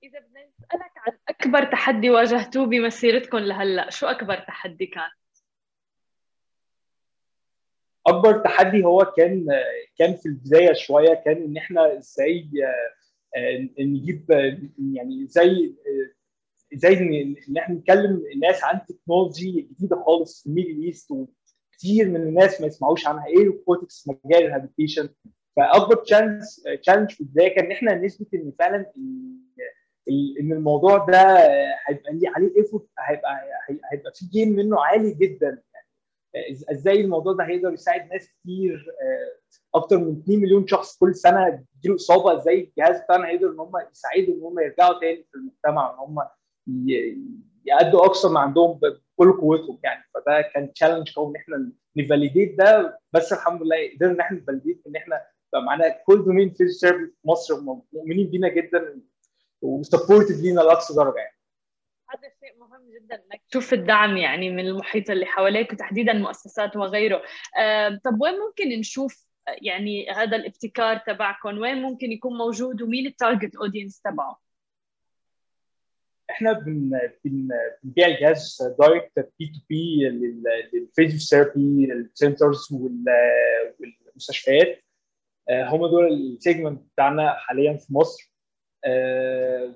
إذا 0.03 0.19
بدنا 0.19 0.41
نسالك 0.41 0.91
عن 0.97 1.13
أكبر 1.29 1.71
تحدي 1.71 2.09
واجهتوه 2.09 2.65
بمسيرتكم 2.65 3.37
لهلأ 3.37 3.89
شو 3.89 4.07
أكبر 4.07 4.35
تحدي 4.35 4.85
كان؟ 4.85 5.09
أكبر 8.07 8.37
تحدي 8.43 8.83
هو 8.85 9.13
كان 9.17 9.45
كان 9.97 10.13
في 10.15 10.25
البداية 10.25 10.73
شوية 10.73 11.13
كان 11.13 11.37
إن 11.43 11.57
إحنا 11.57 11.97
إزاي 11.97 12.49
آه، 13.37 13.67
نجيب 13.79 14.25
يعني 14.93 15.27
آه، 15.37 16.75
إزاي 16.75 16.97
إن 17.49 17.57
إحنا 17.57 17.75
نكلم 17.75 18.23
الناس 18.35 18.63
عن 18.63 18.79
technology 18.85 19.51
جديدة 19.71 20.03
خالص 20.03 20.41
في 20.43 20.49
ال 20.49 20.54
Middle 20.54 20.83
East 20.83 21.11
وكتير 21.11 22.09
من 22.09 22.15
الناس 22.15 22.61
ما 22.61 22.67
يسمعوش 22.67 23.07
عنها. 23.07 23.25
إيه 23.27 23.45
robotics 23.45 24.07
مجال 24.07 24.45
ال 24.45 24.49
rehabilitation؟ 24.49 25.09
فأكبر 25.55 25.95
challenge 25.95 26.41
challenge 26.81 27.11
في 27.11 27.21
البداية 27.21 27.55
كان 27.55 27.65
إن 27.65 27.71
إحنا 27.71 27.95
نثبت 27.95 28.33
إن 28.33 28.53
فعلا 28.59 28.91
إن 30.41 30.51
الموضوع 30.53 30.97
ده 31.05 31.37
هيبقى 31.87 32.13
ليه 32.13 32.29
عليه 32.35 32.57
effort 32.57 32.85
هيبقى 32.99 33.35
هي- 33.69 33.79
هيبقى 33.91 34.11
في 34.15 34.25
جيم 34.25 34.49
منه 34.49 34.85
عالي 34.85 35.13
جدا. 35.13 35.61
إزاي 36.71 37.01
الموضوع 37.01 37.33
ده 37.33 37.43
هيقدر 37.43 37.73
يساعد 37.73 38.09
ناس 38.13 38.27
كتير 38.29 38.87
آه، 39.01 39.77
أكتر 39.77 39.97
من 39.97 40.19
2 40.23 40.39
مليون 40.41 40.67
شخص 40.67 40.97
كل 40.97 41.15
سنة 41.15 41.63
تجيله 41.79 41.95
إصابة؟ 41.95 42.37
إزاي 42.37 42.59
الجهاز 42.77 43.01
بتاعنا 43.01 43.27
هيقدر 43.27 43.51
إن 43.51 43.59
هم 43.59 43.71
يساعدهم 43.91 44.35
إن 44.37 44.43
هم 44.43 44.59
يرجعوا 44.59 44.99
تاني 44.99 45.25
في 45.31 45.35
المجتمع 45.37 45.91
وان 46.01 46.09
هم 46.09 46.17
يأدوا 47.65 48.05
أقصى 48.05 48.27
ما 48.27 48.39
عندهم 48.39 48.79
بكل 48.79 49.31
قوتهم 49.31 49.79
يعني؟ 49.83 50.03
فده 50.13 50.41
كان 50.41 50.73
challenge 50.73 51.13
قوي 51.15 51.29
إن 51.29 51.35
إحنا 51.35 51.71
ن 51.97 52.04
validate 52.04 52.57
ده 52.57 52.99
بس 53.13 53.33
الحمد 53.33 53.61
لله 53.63 53.75
قدرنا 53.95 54.13
إن 54.13 54.19
إحنا 54.19 54.37
ن 54.37 54.42
validate 54.42 54.81
إن 54.87 54.95
إحنا 54.95 55.21
بقى 55.53 55.61
معانا 55.63 55.97
كل 56.07 56.25
domain 56.25 56.49
في 56.53 56.63
مصر 57.25 57.61
مؤمنين 57.93 58.27
بينا 58.29 58.47
جدا 58.49 58.99
و 59.61 59.69
supported 59.69 60.35
لينا 60.35 60.61
لأقصى 60.61 60.93
درجة 60.95 61.17
يعني. 61.17 61.37
هذا 62.13 62.33
شيء 62.39 62.59
مهم 62.59 62.81
جدا 62.95 63.15
إنك 63.15 63.41
تشوف. 63.49 63.73
الدعم 63.73 64.17
يعني 64.17 64.49
من 64.49 64.67
المحيط 64.67 65.09
اللي 65.09 65.25
حواليك 65.25 65.73
وتحديدا 65.73 66.11
المؤسسات 66.11 66.75
وغيره. 66.75 67.21
آه، 67.59 67.99
طب 68.03 68.21
وين 68.21 68.33
ممكن 68.33 68.79
نشوف 68.79 69.25
آه، 69.47 69.55
يعني 69.61 70.09
هذا 70.09 70.37
الابتكار 70.37 70.97
تبعكم؟ 70.97 71.57
وين 71.57 71.81
ممكن 71.81 72.11
يكون 72.11 72.37
موجود؟ 72.37 72.81
ومين 72.81 73.07
ال 73.07 73.14
target 73.14 73.55
audience 73.55 74.01
تبعه؟ 74.01 74.39
إحنا 76.29 76.53
بن 76.53 76.99
بن 77.25 77.47
بنبيع 77.83 78.07
الجهاز 78.07 78.57
direct 78.79 79.31
B 79.39 79.47
to 79.47 79.59
B 79.69 80.09
لل 80.73 80.88
physiotherapy 80.88 81.85
لل 81.85 82.03
centers 82.03 82.67
والمستشفيات. 82.71 84.83
آه، 85.49 85.69
هم 85.69 85.87
دول 85.87 86.13
ال 86.13 86.22
segment 86.22 86.81
بتاعنا 86.93 87.33
حاليا 87.37 87.77
في 87.77 87.93
مصر. 87.93 88.32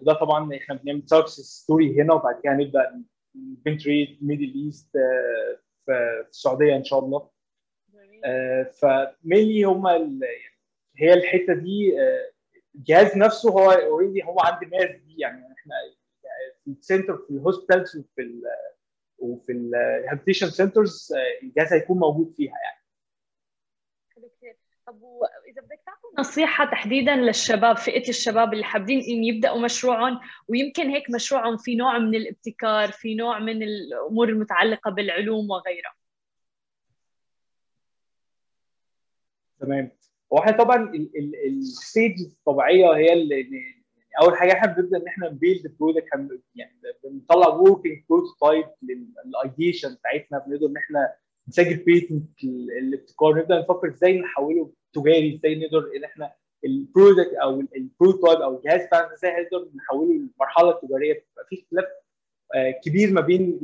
وده 0.02 0.13
طبعا 0.13 0.56
إحنا 0.56 0.76
بنعمل 0.76 1.04
success 1.06 1.62
story 1.63 2.02
هنا 2.02 2.13
وبعد 2.13 2.39
كده 2.43 2.54
هنبدأ 2.54 3.04
penetrate 3.36 4.17
Middle 4.22 4.54
East 4.65 4.89
في 5.86 6.26
السعودية 6.30 6.76
إن 6.76 6.84
شاء 6.84 7.00
الله. 7.00 7.30
ف 8.82 8.93
mainly 8.93 9.63
هم 9.63 9.88
هي 10.98 11.13
الحتة 11.13 11.54
دي 11.54 12.02
آه، 12.02 12.32
الجهاز 12.76 13.17
نفسه 13.17 13.52
هو 13.52 13.72
already 13.72 14.24
هو 14.24 14.39
عند 14.39 14.63
الناس 14.63 15.02
دي 15.06 15.15
يعني 15.17 15.38
إحنا 15.38 15.76
في 16.65 16.72
ال 16.72 16.78
center 16.78 17.17
في 17.17 17.30
ال 17.30 17.36
hospitals 17.36 17.98
وفي 17.98 18.22
ال 18.22 18.41
وفي 19.17 19.52
ال 19.52 19.58
rehabilitation 19.58 20.50
centers 20.50 21.13
الجهاز 21.43 21.74
هيكون 21.74 21.98
موجود 22.00 22.34
فيها 22.38 22.54
يعني. 22.63 22.77
طب 24.88 25.02
وإذا 25.02 25.62
بدك 25.62 25.80
تعطي 25.86 26.08
نصيحة 26.19 26.65
تحديدا 26.65 27.15
للشباب 27.15 27.78
فئة 27.78 28.10
الشباب 28.10 28.54
اللي 28.54 28.63
حابين 28.63 29.00
إن 29.00 29.23
يبدأوا 29.23 29.62
مشروعهم 29.62 30.19
ويمكن 30.47 30.89
هيك 30.89 31.10
مشروعهم 31.15 31.58
في 31.58 31.76
نوع 31.76 31.97
من 31.97 32.15
الابتكار 32.15 32.91
في 32.91 33.15
نوع 33.15 33.39
من 33.39 33.63
الأمور 33.63 34.30
المتعلقة 34.30 34.91
بالعلوم 34.91 35.50
وغيرها. 35.50 35.93
تمام. 39.60 39.91
هو 40.34 40.38
إحنا 40.38 40.52
طبعا 40.52 40.91
ال 41.48 41.60
stage 41.60 42.22
الطبيعية 42.21 42.91
هي 42.95 43.13
اللي 43.13 43.39
يعني 43.39 43.84
أول 44.21 44.38
حاجة 44.38 44.54
إحنا 44.54 44.67
بنبدأ 44.73 44.97
إن 44.97 45.08
إحنا 45.08 45.30
ن 45.30 45.38
build 45.38 45.78
product 45.80 46.08
يعني 46.56 46.80
بنطلع 47.04 47.47
working 47.48 48.04
prototype 48.10 48.65
لل 49.26 49.39
ideation 49.39 49.96
بتاعتنا 49.95 50.39
بنقدر 50.39 50.67
إن 50.67 50.78
إحنا 50.78 51.13
نسجل 51.48 51.76
patent 51.84 52.43
الابتكار. 52.44 53.36
نبدأ 53.40 53.60
نفكر 53.60 53.88
إزاي 53.90 54.20
نحوله 54.20 54.72
تجاري 54.94 55.36
إزاي 55.36 55.60
نقدر 55.60 55.92
إن 55.96 56.04
إحنا 56.04 56.34
ال 56.65 56.74
product 56.74 57.34
أو 57.34 57.60
ال 57.76 57.82
prototype 57.82 58.41
أو 58.42 58.58
الجهاز 58.58 58.86
بتاعنا 58.88 59.14
إزاي 59.14 59.32
هنقدر 59.32 59.70
نحوله 59.76 60.14
للمرحله 60.14 60.70
التجاريه 60.70 61.14
بيبقى 61.14 61.46
في 61.50 61.56
اختلاف 61.64 61.86
آه، 62.56 62.72
كبير 62.86 63.12
ما 63.12 63.22
بين 63.22 63.60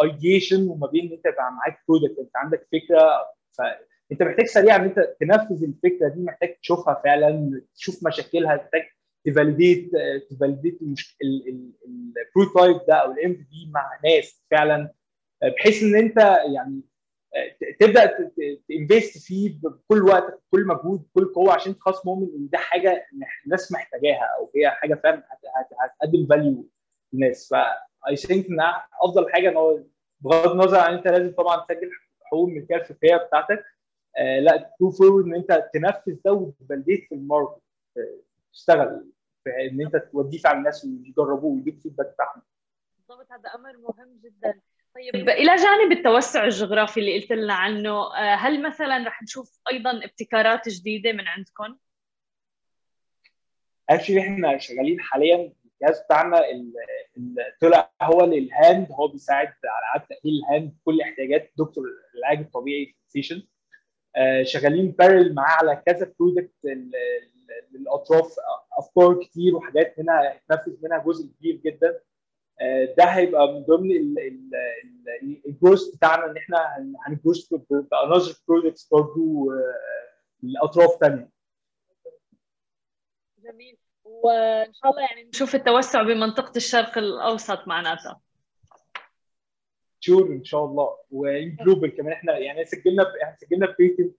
ال 0.00 0.08
ideation 0.08 0.68
وما 0.68 0.86
بين 0.86 1.06
إن 1.06 1.12
أنت 1.12 1.26
يبقى 1.26 1.52
معاك 1.52 1.78
product 1.88 2.18
أنت 2.18 2.36
عندك 2.36 2.66
فكرة 2.72 3.10
فانت 3.58 4.22
محتاج 4.22 4.46
سريعا 4.46 4.76
إن 4.76 4.84
أنت 4.84 5.14
تنفذ 5.20 5.64
الفكرة 5.64 6.08
دي 6.08 6.22
محتاج 6.22 6.56
تشوفها 6.60 7.00
فعلا 7.04 7.62
تشوف 7.76 8.06
مشاكلها 8.06 8.56
محتاج 8.56 8.82
ت 9.26 9.33
validate 9.33 9.90
ت 10.30 10.35
validate 10.35 10.78
ال 11.22 11.38
prototype 11.38 12.80
ده 12.88 12.94
أو 12.94 13.12
ال 13.12 13.34
MVP 13.34 13.70
مع 13.74 13.90
ناس 14.04 14.44
فعلا. 14.50 14.92
آه، 15.42 15.48
بحيث 15.48 15.82
إن 15.82 15.96
أنت 15.96 16.16
يعني 16.54 16.80
آه، 16.80 16.95
تبدأ 17.80 18.06
ت 18.68 18.75
invest 18.75 19.18
فيه 19.18 19.60
بكل 19.62 20.02
وقت 20.02 20.40
بكل 20.48 20.66
مجهود 20.66 21.02
بكل 21.14 21.32
قوة 21.34 21.52
عشان 21.54 21.74
خلاص 21.80 22.06
مؤمن 22.06 22.26
إن 22.36 22.48
ده 22.52 22.58
حاجة 22.58 23.06
الناس 23.46 23.72
محتاجاها 23.72 24.28
أو 24.38 24.50
هي 24.56 24.70
حاجة 24.70 24.94
فعلا 24.94 25.18
هت- 25.18 25.46
هت- 25.56 25.92
هتقدم 26.02 26.26
value 26.26 26.68
للناس. 27.12 27.48
ف 27.48 28.16
I 28.16 28.21
think 28.21 28.46
إن 28.46 28.58
أفضل 29.02 29.32
حاجة 29.32 29.48
إن 29.48 29.56
هو 29.56 29.82
بغض 30.20 30.50
النظر 30.50 30.78
عن 30.78 30.94
أنت 30.94 31.08
لازم 31.08 31.34
طبعا 31.34 31.64
تسجل 31.66 31.90
حقوق 32.24 32.48
الملكيه 32.48 32.76
الفكريه 32.76 33.16
بتاعتك 33.16 33.64
آه 34.18 34.40
لا 34.40 34.74
go 34.78 34.90
forward 34.90 35.24
إن 35.26 35.34
أنت 35.34 35.70
تنفذ 35.74 36.16
ده 36.24 36.32
وت 36.32 36.47
validate 36.47 37.06
في 37.08 37.14
ال 37.14 37.21
market 37.21 37.62
آه، 37.96 38.20
تشتغل 38.52 39.10
إن 39.46 39.80
أنت 39.80 39.96
توديه 39.96 40.38
فعلا 40.38 40.58
الناس 40.58 40.84
ويجربوه 40.84 41.54
ويجيب 41.54 41.80
feedback 41.80 42.06
بتاعهم. 42.14 42.42
بالضبط 42.98 43.32
هذا 43.32 43.48
أمر 43.54 43.76
مهم 43.76 44.20
جدا. 44.24 44.60
طيب. 45.12 45.28
إلى 45.28 45.56
جانب 45.56 45.92
التوسع 45.92 46.44
الجغرافي 46.44 47.00
اللي 47.00 47.20
قلت 47.20 47.32
لنا 47.32 47.54
عنه 47.54 47.90
آه، 47.90 48.34
هل 48.34 48.62
مثلا 48.62 49.04
رح 49.06 49.22
نشوف 49.22 49.60
أيضا 49.72 50.04
ابتكارات 50.04 50.68
جديدة 50.68 51.12
من 51.12 51.28
عندكم؟ 51.28 51.76
actually 53.90 54.20
إحنا 54.20 54.58
شغالين 54.58 55.00
حاليا 55.00 55.52
الجهاز 55.82 56.02
بتاعنا 56.04 56.42
طلع 57.60 57.92
هو 58.02 58.24
لل 58.24 58.47
hand 58.47 58.92
هو 58.92 59.08
بيساعد 59.08 59.46
على 59.46 59.84
اعاده 59.84 60.06
تاهيل 60.08 60.38
ال 60.38 60.46
hand 60.46 60.76
كل 60.84 61.00
احتياجات 61.00 61.52
دكتور 61.56 61.84
العلاج 62.14 62.38
الطبيعي 62.38 62.86
في 62.86 62.94
ال 63.06 63.10
session. 63.10 63.42
آه، 64.16 64.42
شغالين 64.42 64.90
parallel 64.90 65.34
معاه 65.34 65.56
على 65.56 65.82
كذا 65.86 66.12
product 66.20 66.54
للأطراف. 67.72 68.34
أفكار 68.78 69.24
كتير 69.24 69.56
وحاجات 69.56 69.98
منها 69.98 70.32
هيتنفذ 70.32 70.76
منها 70.82 70.98
جزء 70.98 71.28
كبير 71.38 71.56
جدا. 71.64 71.88
آه، 71.88 72.00
ده 72.98 73.04
هيبقى 73.04 73.52
من 73.52 73.62
ضمن 73.62 73.90
الجزء 75.46 75.96
بتاعنا 75.96 76.30
إن 76.30 76.36
إحنا 76.36 76.76
هن 77.06 77.27
go 77.27 77.48
with 77.70 77.93
another 77.93 78.34
products 78.48 78.88
برضه 78.92 79.48
لأطراف 80.42 80.90
ثانية 81.00 81.30
جميل. 83.38 83.76
وإن 84.04 84.72
شاء 84.74 84.90
الله 84.90 85.02
يعني 85.02 85.24
نشوف 85.28 85.54
التوسع 85.54 86.02
بمنطقة 86.02 86.52
الشرق 86.56 86.98
الأوسط 86.98 87.68
معناتها 87.68 88.20
sure 90.00 90.26
إن 90.26 90.44
شاء 90.44 90.64
الله. 90.64 90.96
و 91.10 91.22
global 91.22 91.96
كمان. 91.96 92.12
إحنا 92.12 92.38
يعني 92.38 92.64
سجلنا 92.64 93.12
إحنا 93.22 93.36
سجلنا 93.40 93.74
patent 93.78 94.16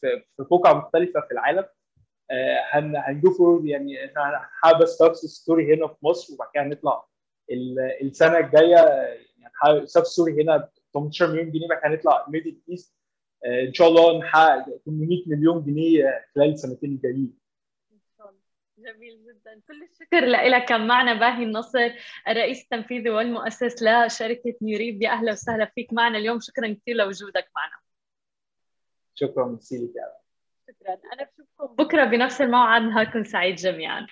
في, 0.00 0.22
بقع 0.38 0.72
مختلفة 0.72 1.20
في 1.20 1.32
العالم. 1.32 1.64
آه، 2.30 2.58
هن 2.70 2.96
هن 2.96 3.13
go 3.13 3.30
forward 3.30 3.64
يعني 3.66 4.04
إحنا 4.06 4.48
حابب 4.62 4.84
success 4.84 5.26
story 5.26 5.74
هنا 5.74 5.88
في 5.88 5.94
مصر 6.02 6.34
وبعد 6.34 6.48
كده 6.54 6.62
هنطلع 6.62 7.04
السنة 8.02 8.38
الجاية 8.38 8.76
يعني 9.38 9.86
success 9.86 10.12
story 10.12 10.42
هنا 10.42 10.68
18 10.94 11.26
مليون 11.26 11.50
جنيه 11.50 11.68
كده 11.68 11.80
هنطلع 11.84 12.26
Middle 12.28 12.56
East 12.70 12.96
إن 13.46 13.74
شاء 13.74 13.88
الله 13.88 14.18
نحقق 14.18 14.80
800 14.86 15.22
مليون 15.26 15.64
جنيه 15.64 16.24
خلال 16.34 16.52
السنتين 16.52 16.90
الجايين. 16.90 17.38
جميل 18.78 19.24
جدا. 19.26 19.60
كل 19.68 19.82
الشكر 19.82 20.26
لك 20.26 20.64
كان 20.64 20.86
معنا 20.86 21.14
باهي 21.14 21.42
النصر 21.42 21.90
الرئيس 22.28 22.62
التنفيذي 22.62 23.10
والمؤسس 23.10 23.82
لشركة 23.82 24.54
نيوريب 24.62 25.02
يا 25.02 25.10
أهلا 25.10 25.32
وسهلا 25.32 25.72
فيك 25.74 25.92
معنا 25.92 26.18
اليوم. 26.18 26.40
شكرا 26.40 26.76
كثير 26.82 26.96
لوجودك 26.96 27.48
معنا. 27.56 27.76
شكرا 29.14 29.46
ميرسي 29.46 29.76
لك 29.76 29.92
شكرا. 30.68 30.98
أنا 31.12 31.28
بشوفكم 31.34 31.74
بكرة 31.84 32.04
بنفس 32.04 32.40
الموعد. 32.40 32.82
نهاركم 32.82 33.24
سعيد 33.24 33.56
جميعا. 33.56 34.06